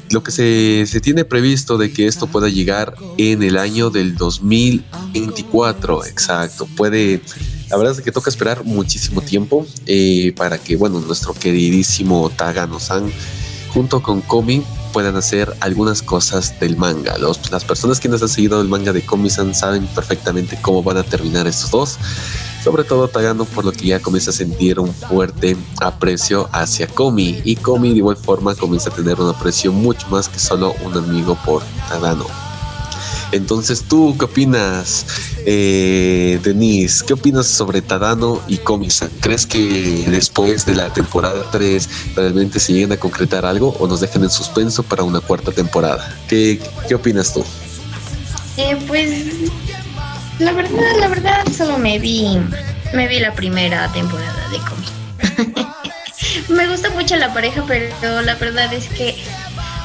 [0.10, 4.16] lo que se, se, tiene previsto de que esto pueda llegar en el año del
[4.16, 6.68] 2024, exacto.
[6.76, 7.22] Puede
[7.70, 13.12] la verdad es que toca esperar muchísimo tiempo eh, para que, bueno, nuestro queridísimo Tagano-san
[13.74, 14.64] junto con Komi
[14.94, 17.18] puedan hacer algunas cosas del manga.
[17.18, 20.98] Los, las personas que nos han seguido el manga de Komi-san saben perfectamente cómo van
[20.98, 21.98] a terminar estos dos.
[22.66, 27.40] Sobre todo Tagano por lo que ya comienza a sentir un fuerte aprecio hacia Komi.
[27.46, 30.98] Y Komi de igual forma comienza a tener un aprecio mucho más que solo un
[30.98, 32.26] amigo por Tagano.
[33.32, 35.06] Entonces, ¿tú qué opinas,
[35.46, 37.06] eh, Denise?
[37.06, 39.12] ¿Qué opinas sobre Tadano y Comisan?
[39.20, 44.00] ¿Crees que después de la temporada 3 realmente se lleguen a concretar algo o nos
[44.00, 46.18] dejan en suspenso para una cuarta temporada?
[46.28, 47.44] ¿Qué, qué opinas tú?
[48.58, 49.12] Eh, pues
[50.40, 52.38] la verdad, la verdad, solo me vi,
[52.94, 55.66] me vi la primera temporada de Comi.
[56.50, 59.16] me gusta mucho la pareja, pero la verdad es que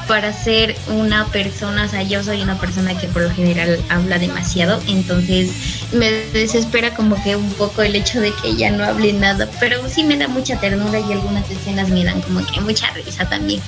[0.07, 4.19] para ser una persona, o sea, yo soy una persona que por lo general habla
[4.19, 5.51] demasiado, entonces
[5.93, 9.87] me desespera como que un poco el hecho de que ella no hable nada, pero
[9.87, 13.61] sí me da mucha ternura y algunas escenas me dan como que mucha risa también.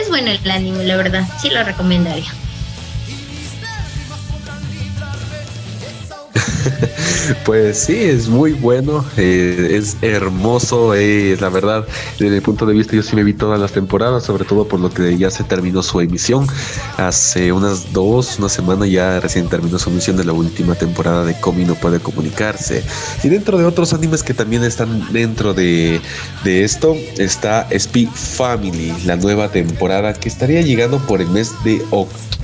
[0.00, 2.32] Es bueno el anime, la verdad, sí lo recomendaría.
[7.44, 11.86] pues sí, es muy bueno, eh, es hermoso, eh, la verdad,
[12.18, 14.80] desde mi punto de vista yo sí me vi todas las temporadas, sobre todo por
[14.80, 16.46] lo que ya se terminó su emisión,
[16.96, 21.38] hace unas dos, una semana ya recién terminó su emisión de la última temporada de
[21.40, 22.82] Komi no puede comunicarse.
[23.22, 26.00] Y dentro de otros animes que también están dentro de,
[26.44, 31.82] de esto, está Spy Family, la nueva temporada que estaría llegando por el mes de
[31.90, 32.34] octubre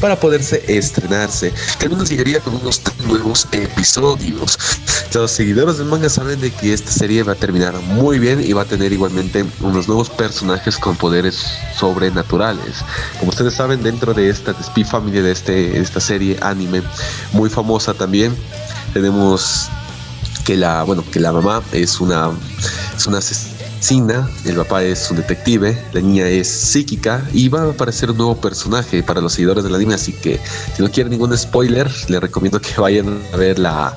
[0.00, 1.52] para poderse estrenarse.
[1.78, 4.58] Que nos llegaría con unos nuevos episodios.
[5.12, 8.52] Los seguidores del manga saben de que esta serie va a terminar muy bien y
[8.52, 11.44] va a tener igualmente unos nuevos personajes con poderes
[11.76, 12.76] sobrenaturales.
[13.18, 16.82] Como ustedes saben, dentro de esta de Spy Family, de este, esta serie anime
[17.32, 18.34] muy famosa también,
[18.92, 19.68] tenemos
[20.44, 22.30] que la, bueno, que la mamá es una,
[22.96, 23.20] es una
[23.80, 28.16] Sina, el papá es un detective, la niña es psíquica y va a aparecer un
[28.16, 30.40] nuevo personaje para los seguidores del anime, así que
[30.76, 33.96] si no quieren ningún spoiler, les recomiendo que vayan a ver la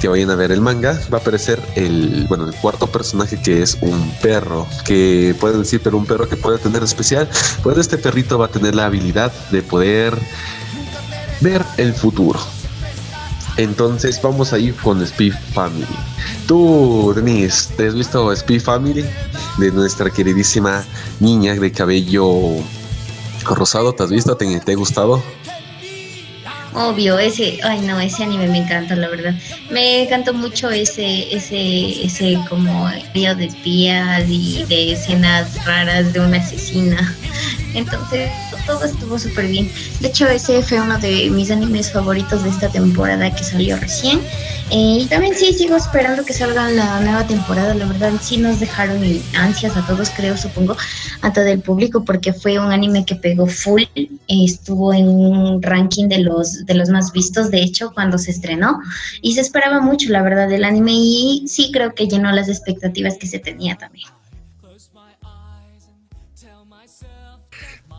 [0.00, 1.00] que vayan a ver el manga.
[1.12, 5.80] Va a aparecer el bueno, el cuarto personaje que es un perro, que pueden decir,
[5.82, 7.28] pero un perro que puede tener especial,
[7.62, 10.18] pues este perrito va a tener la habilidad de poder
[11.40, 12.40] ver el futuro.
[13.56, 15.86] Entonces vamos a ir con Spy Family.
[16.46, 19.04] Tú, Denise, ¿te has visto Spy Family?
[19.58, 20.84] De nuestra queridísima
[21.20, 22.56] niña de cabello
[23.44, 24.36] rosado, ¿te has visto?
[24.36, 25.22] ¿Te, te ha gustado?
[26.74, 29.34] Obvio, ese, ay no, ese anime me encanta, la verdad.
[29.70, 36.20] Me encantó mucho ese, ese, ese como río de espías y de escenas raras de
[36.20, 37.14] una asesina.
[37.74, 38.30] Entonces,
[38.66, 39.70] todo estuvo súper bien.
[40.00, 44.20] De hecho, ese fue uno de mis animes favoritos de esta temporada que salió recién.
[44.70, 47.74] Eh, y también sí, sigo esperando que salga la nueva temporada.
[47.74, 49.02] La verdad, sí nos dejaron
[49.34, 50.76] ansias a todos, creo, supongo,
[51.20, 53.82] a todo el público, porque fue un anime que pegó full.
[54.28, 58.80] estuvo en un ranking de los, de los más vistos, de hecho, cuando se estrenó.
[59.20, 60.92] Y se esperaba mucho, la verdad, del anime.
[60.94, 64.08] Y sí creo que llenó las expectativas que se tenía también.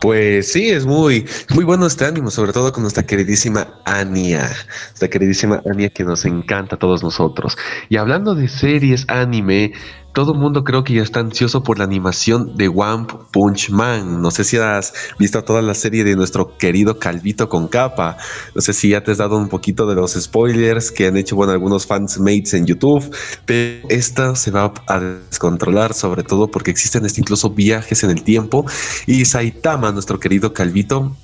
[0.00, 4.50] Pues sí, es muy, muy bueno este ánimo, sobre todo con nuestra queridísima Ania,
[4.88, 7.56] nuestra queridísima Ania que nos encanta a todos nosotros.
[7.88, 9.72] Y hablando de series anime,
[10.14, 14.22] todo el mundo creo que ya está ansioso por la animación de One Punch Man.
[14.22, 18.16] No sé si has visto toda la serie de nuestro querido Calvito con capa.
[18.54, 21.42] No sé si ya te has dado un poquito de los spoilers que han hecho
[21.42, 23.14] algunos fans mates en YouTube.
[23.44, 28.64] Pero esta se va a descontrolar, sobre todo porque existen incluso viajes en el tiempo.
[29.06, 31.16] Y Saitama, nuestro querido Calvito,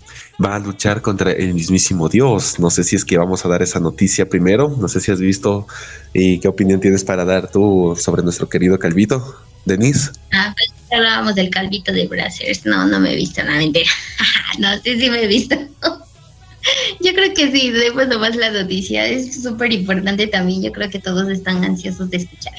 [0.43, 2.59] va a luchar contra el mismísimo Dios.
[2.59, 4.75] No sé si es que vamos a dar esa noticia primero.
[4.79, 5.67] No sé si has visto
[6.13, 10.11] y qué opinión tienes para dar tú sobre nuestro querido Calvito, Denise.
[10.33, 12.65] Ah, pues hablábamos del Calvito de Brazzers.
[12.65, 13.91] No, no me he visto, nada, mentira.
[14.59, 15.57] no, sí, sí me he visto.
[17.01, 20.63] Yo creo que sí, después nomás la noticia es súper importante también.
[20.63, 22.55] Yo creo que todos están ansiosos de escuchar.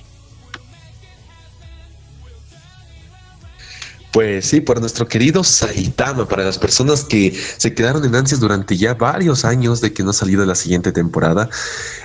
[4.11, 8.75] Pues sí, por nuestro querido Saitama, para las personas que se quedaron en ansias durante
[8.75, 11.49] ya varios años de que no ha salido la siguiente temporada,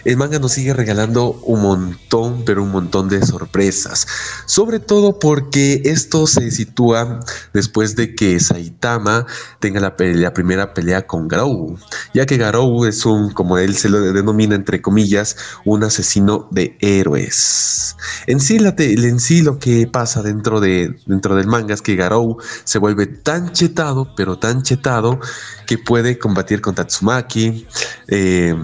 [0.05, 4.07] el manga nos sigue regalando un montón, pero un montón de sorpresas.
[4.47, 7.19] Sobre todo porque esto se sitúa
[7.53, 9.27] después de que Saitama
[9.59, 11.77] tenga la, la primera pelea con Garou,
[12.15, 16.77] ya que Garou es un, como él se lo denomina entre comillas, un asesino de
[16.81, 17.97] héroes.
[18.29, 21.96] En sí, la en sí lo que pasa dentro, de, dentro del manga es que
[21.97, 25.19] Garou se vuelve tan chetado, pero tan chetado,
[25.67, 27.67] que puede combatir con Tatsumaki.
[28.09, 28.55] Eh,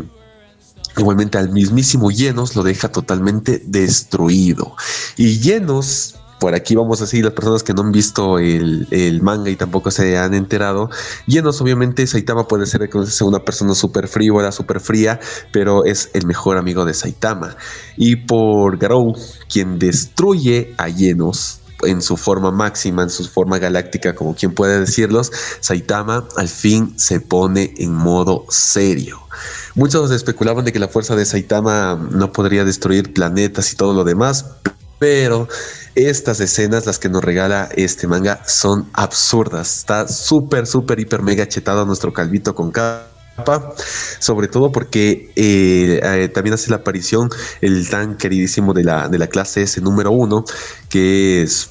[0.97, 4.77] igualmente al mismísimo Llenos lo deja totalmente destruido.
[5.17, 9.49] Y Llenos por aquí vamos a decir las personas que no han visto el, manga
[9.49, 10.91] y tampoco se han enterado.
[11.29, 12.91] Llenos, obviamente, Saitama puede ser
[13.21, 15.21] una persona súper frívola, súper fría,
[15.53, 17.55] pero es el mejor amigo de Saitama.
[17.97, 19.15] Y por Garou,
[19.49, 24.81] quien destruye a Llenos, en su forma máxima, en su forma galáctica, como quien puede
[24.81, 29.21] decirlos, Saitama al fin se pone en modo serio.
[29.75, 34.05] Muchos especulaban de que la fuerza de Saitama no podría destruir planetas y todo lo
[34.05, 34.47] demás,
[34.99, 35.49] pero
[35.95, 39.79] estas escenas, las que nos regala este manga, son absurdas.
[39.79, 43.13] Está súper, súper, hiper, mega chetado nuestro calvito con capa
[44.19, 49.19] sobre todo porque eh, eh, también hace la aparición el tan queridísimo de la, de
[49.19, 50.45] la clase S número uno,
[50.89, 51.71] que es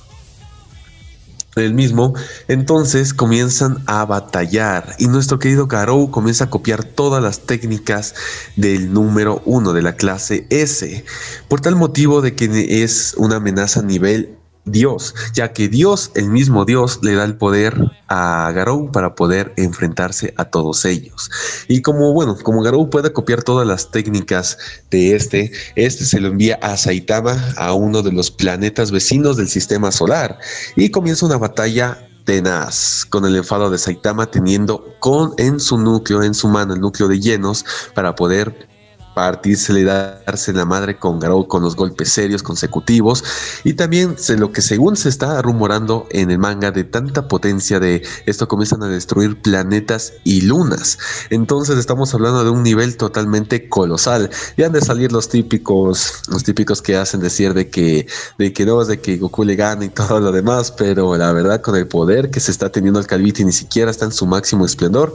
[1.55, 2.13] el mismo,
[2.47, 4.95] entonces comienzan a batallar.
[4.99, 8.15] Y nuestro querido Garou comienza a copiar todas las técnicas
[8.55, 11.03] del número uno de la clase S,
[11.47, 16.65] por tal motivo de que es una amenaza nivel Dios, ya que Dios, el mismo
[16.65, 17.75] Dios, le da el poder
[18.07, 21.31] a Garou para poder enfrentarse a todos ellos.
[21.67, 24.57] Y como, bueno, como Garou puede copiar todas las técnicas
[24.91, 29.49] de este, este se lo envía a Saitama, a uno de los planetas vecinos del
[29.49, 30.37] sistema solar,
[30.75, 36.21] y comienza una batalla tenaz con el enfado de Saitama teniendo con en su núcleo,
[36.21, 38.70] en su mano, el núcleo de llenos para poder
[39.13, 43.23] partirse darse la madre con Garou con los golpes serios consecutivos.
[43.63, 48.03] Y también lo que según se está rumorando en el manga de tanta potencia de
[48.25, 50.97] esto comienzan a destruir planetas y lunas.
[51.29, 54.29] Entonces estamos hablando de un nivel totalmente colosal.
[54.57, 58.07] Y han de salir los típicos los típicos que hacen decir de que
[58.37, 61.61] de que no de que Goku le gana y todo lo demás pero la verdad
[61.61, 64.65] con el poder que se está teniendo el Calviti ni siquiera está en su máximo
[64.65, 65.13] esplendor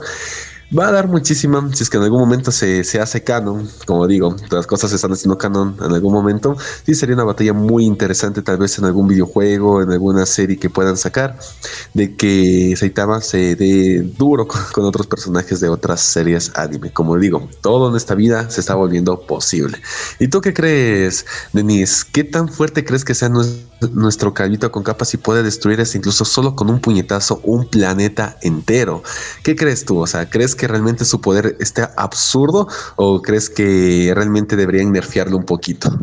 [0.75, 4.05] Va a dar muchísima, si es que en algún momento se, se hace canon, como
[4.05, 7.85] digo, las cosas se están haciendo canon en algún momento, sí sería una batalla muy
[7.85, 11.39] interesante tal vez en algún videojuego, en alguna serie que puedan sacar,
[11.93, 16.91] de que Saitama se dé duro con, otros personajes de otras series anime.
[16.91, 19.81] Como digo, todo en esta vida se está volviendo posible.
[20.19, 22.03] ¿Y tú qué crees, Denise?
[22.11, 23.31] ¿Qué tan fuerte crees que sea
[23.93, 29.01] nuestro calvito con capas y puede destruir incluso solo con un puñetazo un planeta entero?
[29.43, 29.99] ¿Qué crees tú?
[29.99, 35.37] O sea, ¿crees que realmente su poder esté absurdo o crees que realmente deberían nerfearlo
[35.37, 35.97] un poquito?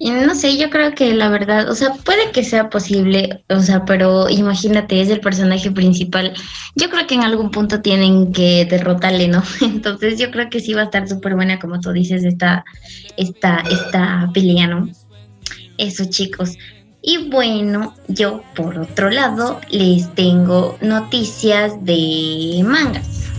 [0.00, 3.84] No sé, yo creo que la verdad, o sea, puede que sea posible, o sea,
[3.84, 6.34] pero imagínate, es el personaje principal.
[6.76, 9.42] Yo creo que en algún punto tienen que derrotarle, ¿no?
[9.60, 12.64] Entonces yo creo que sí va a estar súper buena, como tú dices, esta,
[13.16, 14.88] esta, esta pelea, ¿no?
[15.78, 16.56] Eso, chicos.
[17.10, 23.30] Y bueno, yo por otro lado les tengo noticias de mangas.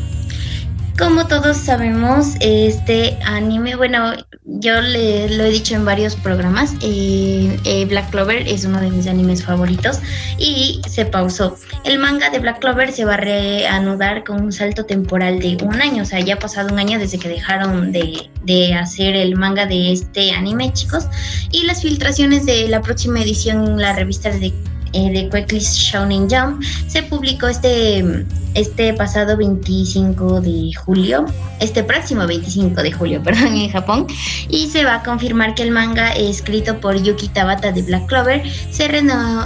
[1.00, 7.58] Como todos sabemos, este anime, bueno, yo le, lo he dicho en varios programas, eh,
[7.64, 10.02] eh, Black Clover es uno de mis animes favoritos
[10.38, 11.56] y se pausó.
[11.86, 15.82] El manga de Black Clover se va a reanudar con un salto temporal de un
[15.82, 19.38] año, o sea, ya ha pasado un año desde que dejaron de, de hacer el
[19.38, 21.08] manga de este anime, chicos.
[21.50, 24.54] Y las filtraciones de la próxima edición en la revista de
[24.94, 31.26] eh, de Quickly Shonen Jump se publicó este, este pasado 25 de julio,
[31.60, 34.08] este próximo 25 de julio, perdón, en Japón,
[34.50, 38.44] y se va a confirmar que el manga escrito por Yuki Tabata de Black Clover
[38.72, 38.90] se,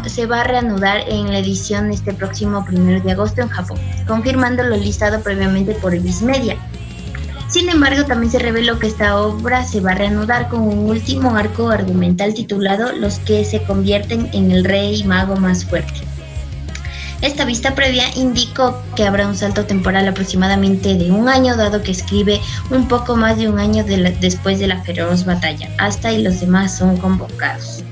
[0.10, 4.64] se va a reanudar en la edición este próximo 1 de agosto en Japón, confirmando
[4.64, 6.58] lo listado previamente por Viz Media.
[7.54, 11.36] Sin embargo, también se reveló que esta obra se va a reanudar con un último
[11.36, 16.02] arco argumental titulado Los que se convierten en el rey mago más fuerte.
[17.22, 21.92] Esta vista previa indicó que habrá un salto temporal aproximadamente de un año, dado que
[21.92, 22.42] escribe
[22.72, 25.70] un poco más de un año después de la feroz batalla.
[25.78, 27.83] Hasta y los demás son convocados.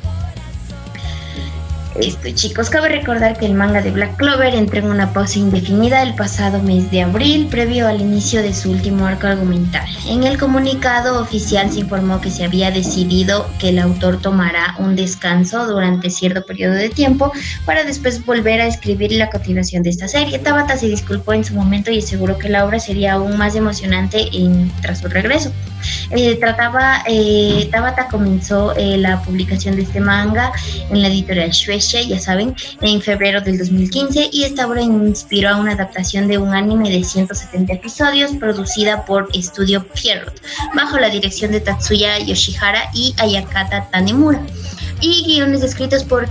[1.99, 6.01] Esto, chicos, cabe recordar que el manga de Black Clover entró en una pausa indefinida
[6.01, 9.85] el pasado mes de abril, previo al inicio de su último arco argumental.
[10.07, 14.95] En el comunicado oficial se informó que se había decidido que el autor tomará un
[14.95, 17.33] descanso durante cierto periodo de tiempo
[17.65, 20.39] para después volver a escribir la continuación de esta serie.
[20.39, 24.29] Tabata se disculpó en su momento y aseguró que la obra sería aún más emocionante
[24.33, 25.51] en, tras su regreso.
[26.11, 30.51] Eh, trataba, eh, Tabata comenzó eh, la publicación de este manga
[30.89, 35.57] en la editorial Shueisha, ya saben, en febrero del 2015 y esta obra inspiró a
[35.57, 40.41] una adaptación de un anime de 170 episodios producida por Estudio Pierrot,
[40.75, 44.41] bajo la dirección de Tatsuya Yoshihara y Ayakata Tanemura,
[45.01, 46.29] y guiones escritos por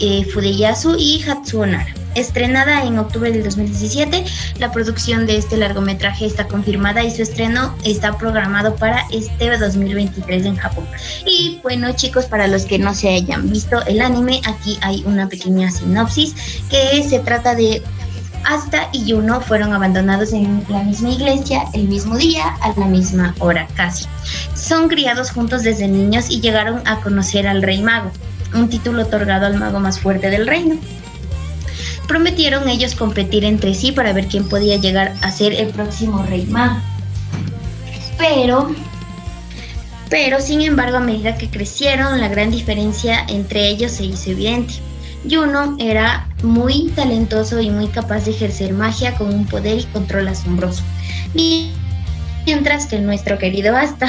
[0.00, 1.94] Kayusuki Fudeyasu y Hatsuo Nara.
[2.16, 4.24] Estrenada en octubre del 2017,
[4.58, 10.44] la producción de este largometraje está confirmada y su estreno está programado para este 2023
[10.44, 10.86] en Japón.
[11.24, 15.28] Y bueno chicos, para los que no se hayan visto el anime, aquí hay una
[15.28, 16.34] pequeña sinopsis
[16.68, 17.80] que se trata de
[18.44, 23.34] Asta y Yuno fueron abandonados en la misma iglesia el mismo día a la misma
[23.38, 24.06] hora casi.
[24.54, 28.10] Son criados juntos desde niños y llegaron a conocer al Rey Mago,
[28.54, 30.78] un título otorgado al mago más fuerte del reino
[32.10, 36.44] prometieron ellos competir entre sí para ver quién podía llegar a ser el próximo rey
[36.46, 36.80] mago.
[38.18, 38.74] Pero,
[40.08, 44.74] pero sin embargo, a medida que crecieron, la gran diferencia entre ellos se hizo evidente.
[45.22, 50.26] Yuno era muy talentoso y muy capaz de ejercer magia con un poder y control
[50.26, 50.82] asombroso.
[52.44, 54.08] Mientras que nuestro querido Asta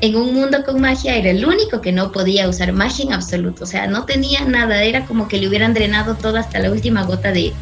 [0.00, 3.64] en un mundo con magia era el único que no podía usar magia en absoluto,
[3.64, 7.04] o sea, no tenía nada, era como que le hubieran drenado todo hasta la última
[7.04, 7.52] gota de,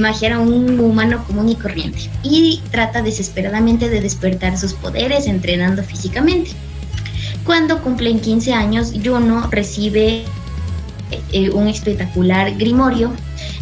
[0.00, 2.10] magia, era un humano común y corriente.
[2.22, 6.50] Y trata desesperadamente de despertar sus poderes entrenando físicamente.
[7.44, 10.24] Cuando cumplen 15 años, Juno recibe
[11.32, 13.12] eh, un espectacular grimorio.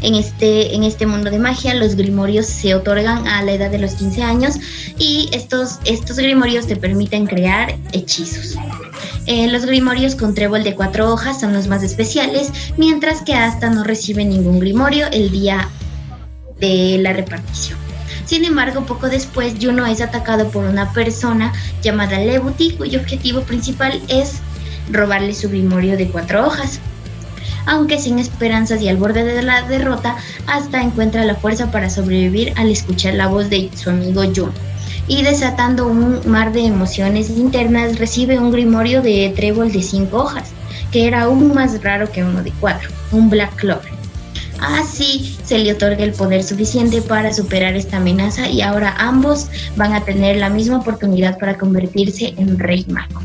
[0.02, 3.78] En este, en este mundo de magia, los grimorios se otorgan a la edad de
[3.78, 4.54] los 15 años
[4.98, 8.56] y estos, estos grimorios te permiten crear hechizos.
[9.26, 13.70] Eh, los grimorios con trébol de cuatro hojas son los más especiales, mientras que hasta
[13.70, 15.68] no recibe ningún grimorio el día
[16.58, 17.78] de la repartición.
[18.24, 24.00] Sin embargo, poco después, Juno es atacado por una persona llamada Lebuti, cuyo objetivo principal
[24.08, 24.40] es
[24.90, 26.80] robarle su grimorio de cuatro hojas
[27.70, 30.16] aunque sin esperanzas y al borde de la derrota,
[30.48, 34.52] hasta encuentra la fuerza para sobrevivir al escuchar la voz de su amigo John.
[35.06, 40.50] Y desatando un mar de emociones internas, recibe un grimorio de trébol de cinco hojas,
[40.90, 43.92] que era aún más raro que uno de cuatro, un Black Clover.
[44.60, 49.46] Así se le otorga el poder suficiente para superar esta amenaza y ahora ambos
[49.76, 53.20] van a tener la misma oportunidad para convertirse en Rey Mago.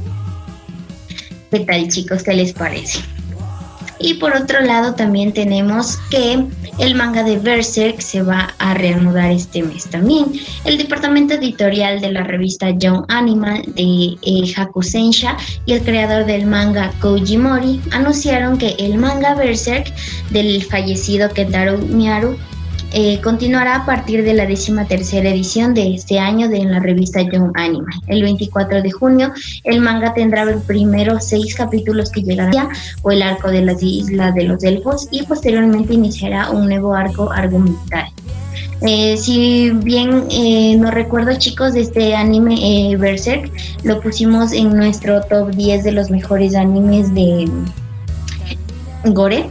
[1.50, 2.22] ¿Qué tal chicos?
[2.22, 3.00] ¿Qué les parece?
[4.06, 6.46] Y por otro lado también tenemos que
[6.78, 10.32] el manga de Berserk se va a reanudar este mes también.
[10.64, 15.36] El departamento editorial de la revista Young Animal de eh, Hakusensha
[15.66, 19.92] y el creador del manga Koji Mori anunciaron que el manga Berserk
[20.30, 22.38] del fallecido Kentaro Miyaru
[22.98, 27.22] eh, continuará a partir de la décima tercera edición de este año de la revista
[27.22, 27.94] Young Animal.
[28.08, 29.34] El 24 de junio
[29.66, 32.70] el manga tendrá el primero seis capítulos que llegarán
[33.02, 37.30] o el arco de las islas de los elfos y posteriormente iniciará un nuevo arco
[37.34, 38.08] argumental.
[38.82, 43.52] Eh, si bien eh, no recuerdo chicos de este anime Berserk,
[43.84, 47.50] lo pusimos en nuestro top 10 de los mejores animes de
[49.04, 49.50] Gore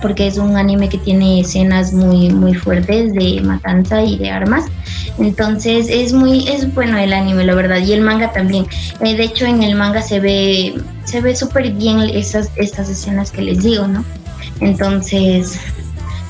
[0.00, 4.64] porque es un anime que tiene escenas muy muy fuertes de matanza y de armas.
[5.18, 8.66] Entonces es muy es bueno el anime, la verdad, y el manga también.
[9.00, 10.74] Eh, de hecho en el manga se ve
[11.04, 14.04] se ve súper bien esas estas escenas que les digo, ¿no?
[14.60, 15.58] Entonces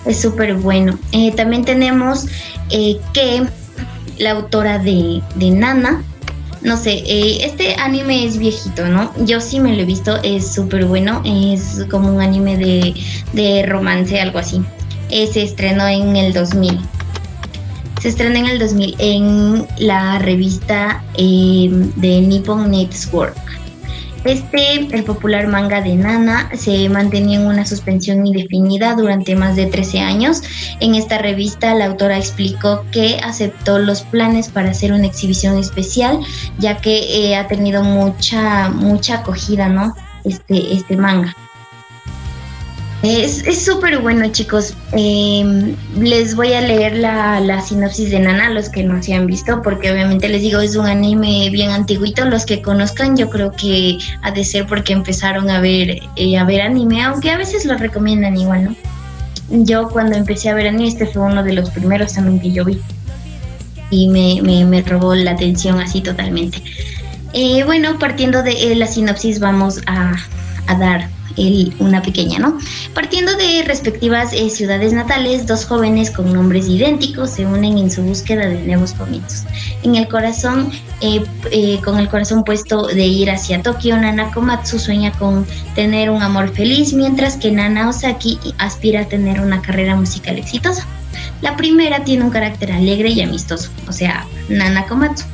[0.07, 0.99] es súper bueno.
[1.13, 2.27] Eh, también tenemos
[2.71, 3.47] eh, que
[4.19, 6.03] la autora de, de Nana
[6.63, 9.13] no sé, eh, este anime es viejito, ¿no?
[9.25, 12.57] Yo sí me lo he visto, es súper bueno, es como un anime
[13.33, 14.63] de, romance, algo así.
[15.09, 16.79] Eh, se estrenó en el 2000.
[18.01, 23.37] Se estrenó en el 2000 en la revista eh, de Nippon Network.
[24.25, 29.67] Este, el popular manga de Nana, se mantenía en una suspensión indefinida durante más de
[29.67, 30.43] 13 años.
[30.81, 36.21] En esta revista, la autora explicó que aceptó los planes para hacer una exhibición especial,
[36.59, 39.95] ya que eh, ha tenido mucha, mucha acogida, ¿no?
[40.25, 41.35] Este, este manga.
[43.03, 44.75] Es súper bueno, chicos.
[44.93, 49.27] Em, les voy a leer la, la, sinopsis de Nana, los que no se han
[49.27, 52.27] visto, porque obviamente les digo, es un anime bien antiguito.
[52.27, 56.45] Los que conozcan, yo creo que ha de ser porque empezaron a ver, eh, a
[56.45, 58.77] ver anime, aunque a veces lo recomiendan igual, ¿no?
[59.49, 62.67] Yo cuando empecé a ver anime, este fue uno de los primeros también que yo
[62.67, 62.79] vi.
[63.91, 66.63] Y me, me, me robó la atención así totalmente.
[67.33, 70.13] Eh, bueno, partiendo de eh, la sinopsis, vamos a,
[70.67, 71.09] a dar
[71.79, 72.59] una pequeña, ¿no?
[72.95, 78.03] Partiendo de respectivas eh, ciudades natales, dos jóvenes con nombres idénticos se unen en su
[78.03, 79.45] búsqueda de nuevos comienzos.
[79.83, 80.71] En el corazón,
[81.01, 86.11] eh, eh, con el corazón puesto de ir hacia Tokio, Nana Komatsu sueña con tener
[86.11, 90.87] un amor feliz, mientras que Nana Osaki aspira a tener una carrera musical exitosa.
[91.43, 95.25] La primera tiene un carácter alegre y amistoso, o sea, Nana Komatsu,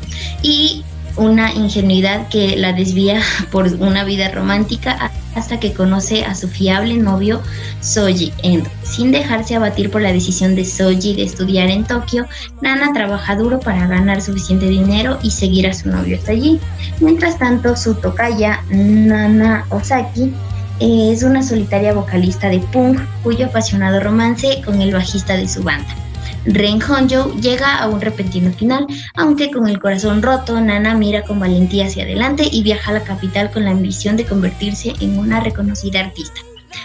[0.43, 0.85] y
[1.17, 3.21] una ingenuidad que la desvía
[3.51, 7.43] por una vida romántica hasta que conoce a su fiable novio
[7.81, 8.69] Soji Endo.
[8.83, 12.27] Sin dejarse abatir por la decisión de Soji de estudiar en Tokio,
[12.63, 16.59] Nana trabaja duro para ganar suficiente dinero y seguir a su novio hasta allí.
[17.01, 20.33] Mientras tanto, su tocaya, Nana Osaki,
[20.81, 26.06] es una solitaria vocalista de punk cuyo apasionado romance con el bajista de su banda.
[26.47, 31.41] Ren Honjo llega a un repentino final, aunque con el corazón roto, Nana mira con
[31.41, 35.41] valentía hacia adelante y viaja a la capital con la ambición de convertirse en una
[35.41, 36.41] reconocida artista.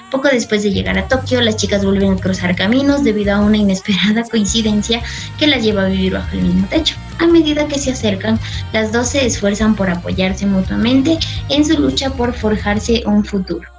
[0.09, 3.57] Poco después de llegar a Tokio, las chicas vuelven a cruzar caminos debido a una
[3.57, 5.01] inesperada coincidencia
[5.37, 6.95] que las lleva a vivir bajo el mismo techo.
[7.19, 8.39] A medida que se acercan,
[8.73, 13.69] las dos se esfuerzan por apoyarse mutuamente en su lucha por forjarse un futuro.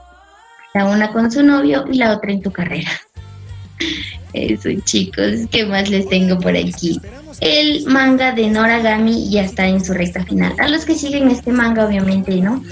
[0.74, 2.90] La una con su novio y la otra en su carrera.
[4.32, 7.00] Eso, chicos, ¿qué más les tengo por aquí?
[7.42, 10.54] el manga de Noragami ya está en su recta final.
[10.58, 12.62] A los que siguen este manga, obviamente, ¿no?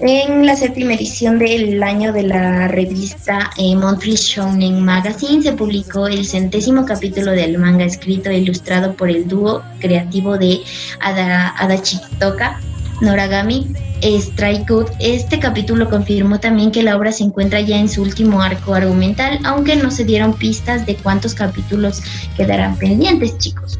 [0.00, 6.06] En la séptima edición del año de la revista eh, Montreal Shonen Magazine se publicó
[6.06, 10.60] el centésimo capítulo del manga escrito e ilustrado por el dúo creativo de
[11.00, 12.60] Ada, Adachi Toka,
[13.00, 13.66] Noragami,
[14.04, 14.86] Strike Good.
[15.00, 19.38] Este capítulo confirmó también que la obra se encuentra ya en su último arco argumental,
[19.44, 22.02] aunque no se dieron pistas de cuántos capítulos
[22.36, 23.78] quedarán pendientes, chicos.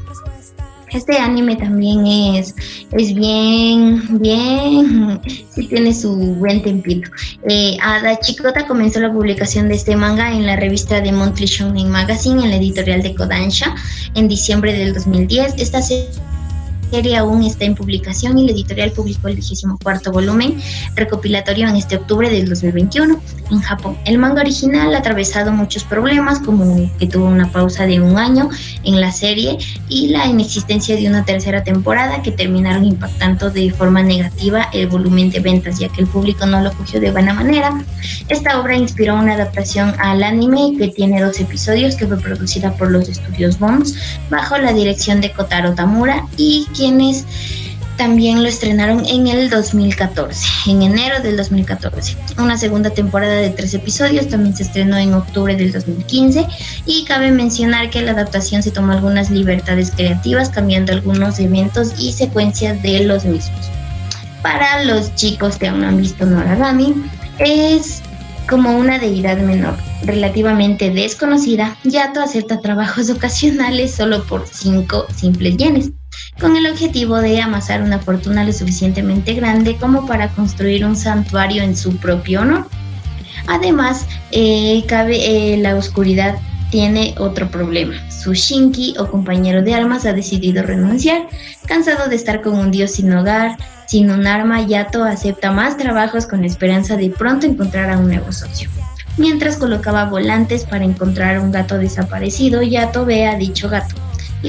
[0.94, 2.54] Este anime también es,
[2.92, 5.20] es bien, bien,
[5.50, 7.10] sí tiene su buen tempito.
[7.48, 11.90] Eh, Ada Chikota comenzó la publicación de este manga en la revista de Monthly Shonen
[11.90, 13.74] Magazine en la editorial de Kodansha
[14.14, 15.54] en diciembre del 2010.
[15.58, 16.08] Esta serie
[16.90, 19.38] serie aún está en publicación y la editorial publicó el
[19.82, 20.60] cuarto volumen
[20.94, 23.20] recopilatorio en este octubre del 2021
[23.50, 23.96] en Japón.
[24.04, 28.48] El manga original ha atravesado muchos problemas, como que tuvo una pausa de un año
[28.84, 29.58] en la serie
[29.88, 35.30] y la inexistencia de una tercera temporada que terminaron impactando de forma negativa el volumen
[35.30, 37.84] de ventas, ya que el público no lo cogió de buena manera.
[38.28, 42.90] Esta obra inspiró una adaptación al anime que tiene dos episodios que fue producida por
[42.90, 43.94] los estudios Bones
[44.30, 47.24] bajo la dirección de Kotaro Tamura y quienes
[47.96, 52.16] también lo estrenaron en el 2014, en enero del 2014.
[52.38, 56.46] Una segunda temporada de tres episodios también se estrenó en octubre del 2015
[56.86, 62.12] y cabe mencionar que la adaptación se tomó algunas libertades creativas cambiando algunos eventos y
[62.12, 63.70] secuencias de los mismos.
[64.42, 66.94] Para los chicos que aún no han visto Noragami,
[67.38, 68.02] es
[68.48, 75.92] como una deidad menor, relativamente desconocida, Yato acepta trabajos ocasionales solo por 5 simples yenes
[76.40, 81.62] con el objetivo de amasar una fortuna lo suficientemente grande como para construir un santuario
[81.62, 82.66] en su propio honor.
[83.46, 86.36] Además, eh, cabe, eh, la oscuridad
[86.70, 87.94] tiene otro problema.
[88.10, 91.28] Su Shinki o compañero de armas ha decidido renunciar.
[91.66, 93.56] Cansado de estar con un dios sin hogar,
[93.86, 98.08] sin un arma, Yato acepta más trabajos con la esperanza de pronto encontrar a un
[98.08, 98.70] nuevo socio.
[99.16, 103.94] Mientras colocaba volantes para encontrar un gato desaparecido, Yato ve a dicho gato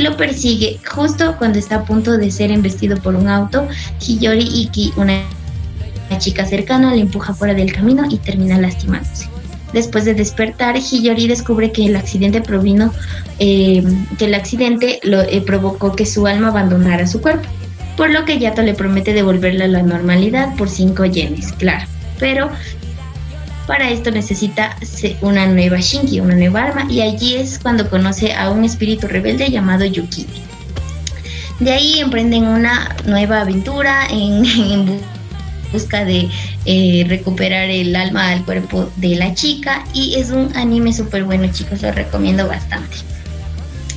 [0.01, 3.67] lo persigue justo cuando está a punto de ser embestido por un auto.
[3.99, 5.23] Hiyori Iki, una
[6.19, 9.29] chica cercana, le empuja fuera del camino y termina lastimándose.
[9.73, 12.93] Después de despertar, Hiyori descubre que el accidente provino,
[13.39, 13.83] eh,
[14.17, 17.49] que el accidente eh, provocó que su alma abandonara su cuerpo,
[17.97, 21.85] por lo que Yato le promete devolverle a la normalidad por 5 yenes, claro.
[22.19, 22.49] Pero
[23.67, 24.75] para esto necesita
[25.21, 29.49] una nueva Shinki, una nueva arma, y allí es cuando conoce a un espíritu rebelde
[29.49, 30.27] llamado Yuki.
[31.59, 34.43] De ahí emprenden una nueva aventura en,
[35.71, 36.29] busca de
[36.65, 41.47] eh, recuperar el alma al cuerpo de la chica y es un anime súper bueno
[41.51, 42.97] chicos, lo recomiendo bastante.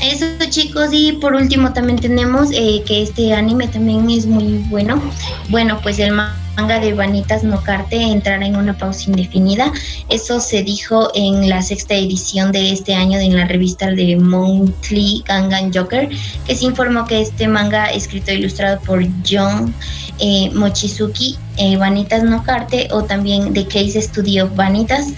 [0.03, 5.03] Eso chicos y por último también tenemos eh, que este anime también es muy bueno.
[5.49, 6.13] Bueno pues el
[6.59, 9.73] manga de Vanitas no Carte entrará en una pausa indefinida.
[10.09, 15.23] Eso se dijo en la sexta edición de este año en la revista de Monthly
[15.25, 16.09] Gangan Joker,
[16.47, 19.73] que se informó que este manga escrito e ilustrado por John
[20.19, 25.13] eh, Mochizuki, eh, Vanitas no Carte, o también The Case Studio Vanitas,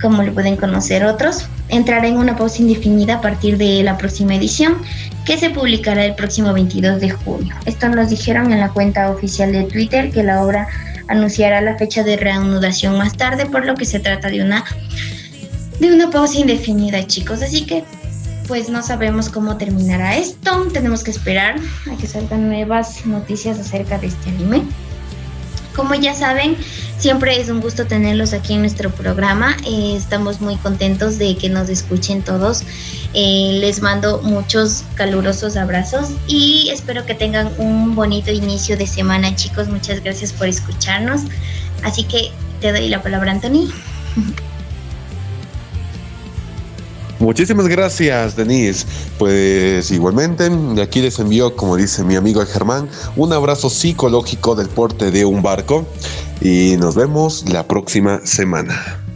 [0.00, 4.36] como lo pueden conocer otros, entrará en una pausa indefinida a partir de la próxima
[4.36, 4.76] edición
[5.28, 7.54] que se publicará el próximo 22 de junio.
[7.66, 10.66] Esto nos dijeron en la cuenta oficial de Twitter que la obra
[11.06, 14.64] anunciará la fecha de reanudación más tarde, por lo que se trata de una
[15.80, 17.42] de una pausa indefinida, chicos.
[17.42, 17.84] Así que
[18.46, 20.66] pues no sabemos cómo terminará esto.
[20.72, 21.56] Tenemos que esperar
[21.92, 24.62] a que salgan nuevas noticias acerca de este anime.
[25.78, 26.56] Como ya saben,
[26.98, 29.56] siempre es un gusto tenerlos aquí en nuestro programa.
[29.64, 32.64] Eh, estamos muy contentos de que nos escuchen todos.
[33.14, 39.36] Eh, les mando muchos calurosos abrazos y espero que tengan un bonito inicio de semana,
[39.36, 39.68] chicos.
[39.68, 41.20] Muchas gracias por escucharnos.
[41.84, 43.70] Así que te doy la palabra, Anthony.
[47.18, 48.86] Muchísimas gracias, Denise.
[49.18, 50.50] Pues igualmente,
[50.80, 55.42] aquí les envío, como dice mi amigo Germán, un abrazo psicológico del porte de un
[55.42, 55.84] barco
[56.40, 59.07] y nos vemos la próxima semana.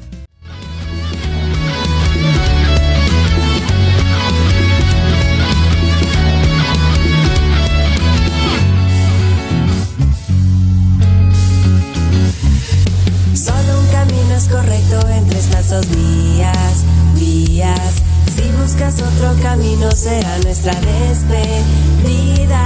[19.97, 22.65] Será nuestra despedida.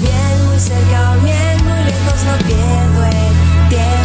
[0.00, 3.99] Bien muy cerca o bien muy lejos, no pierdo el tiempo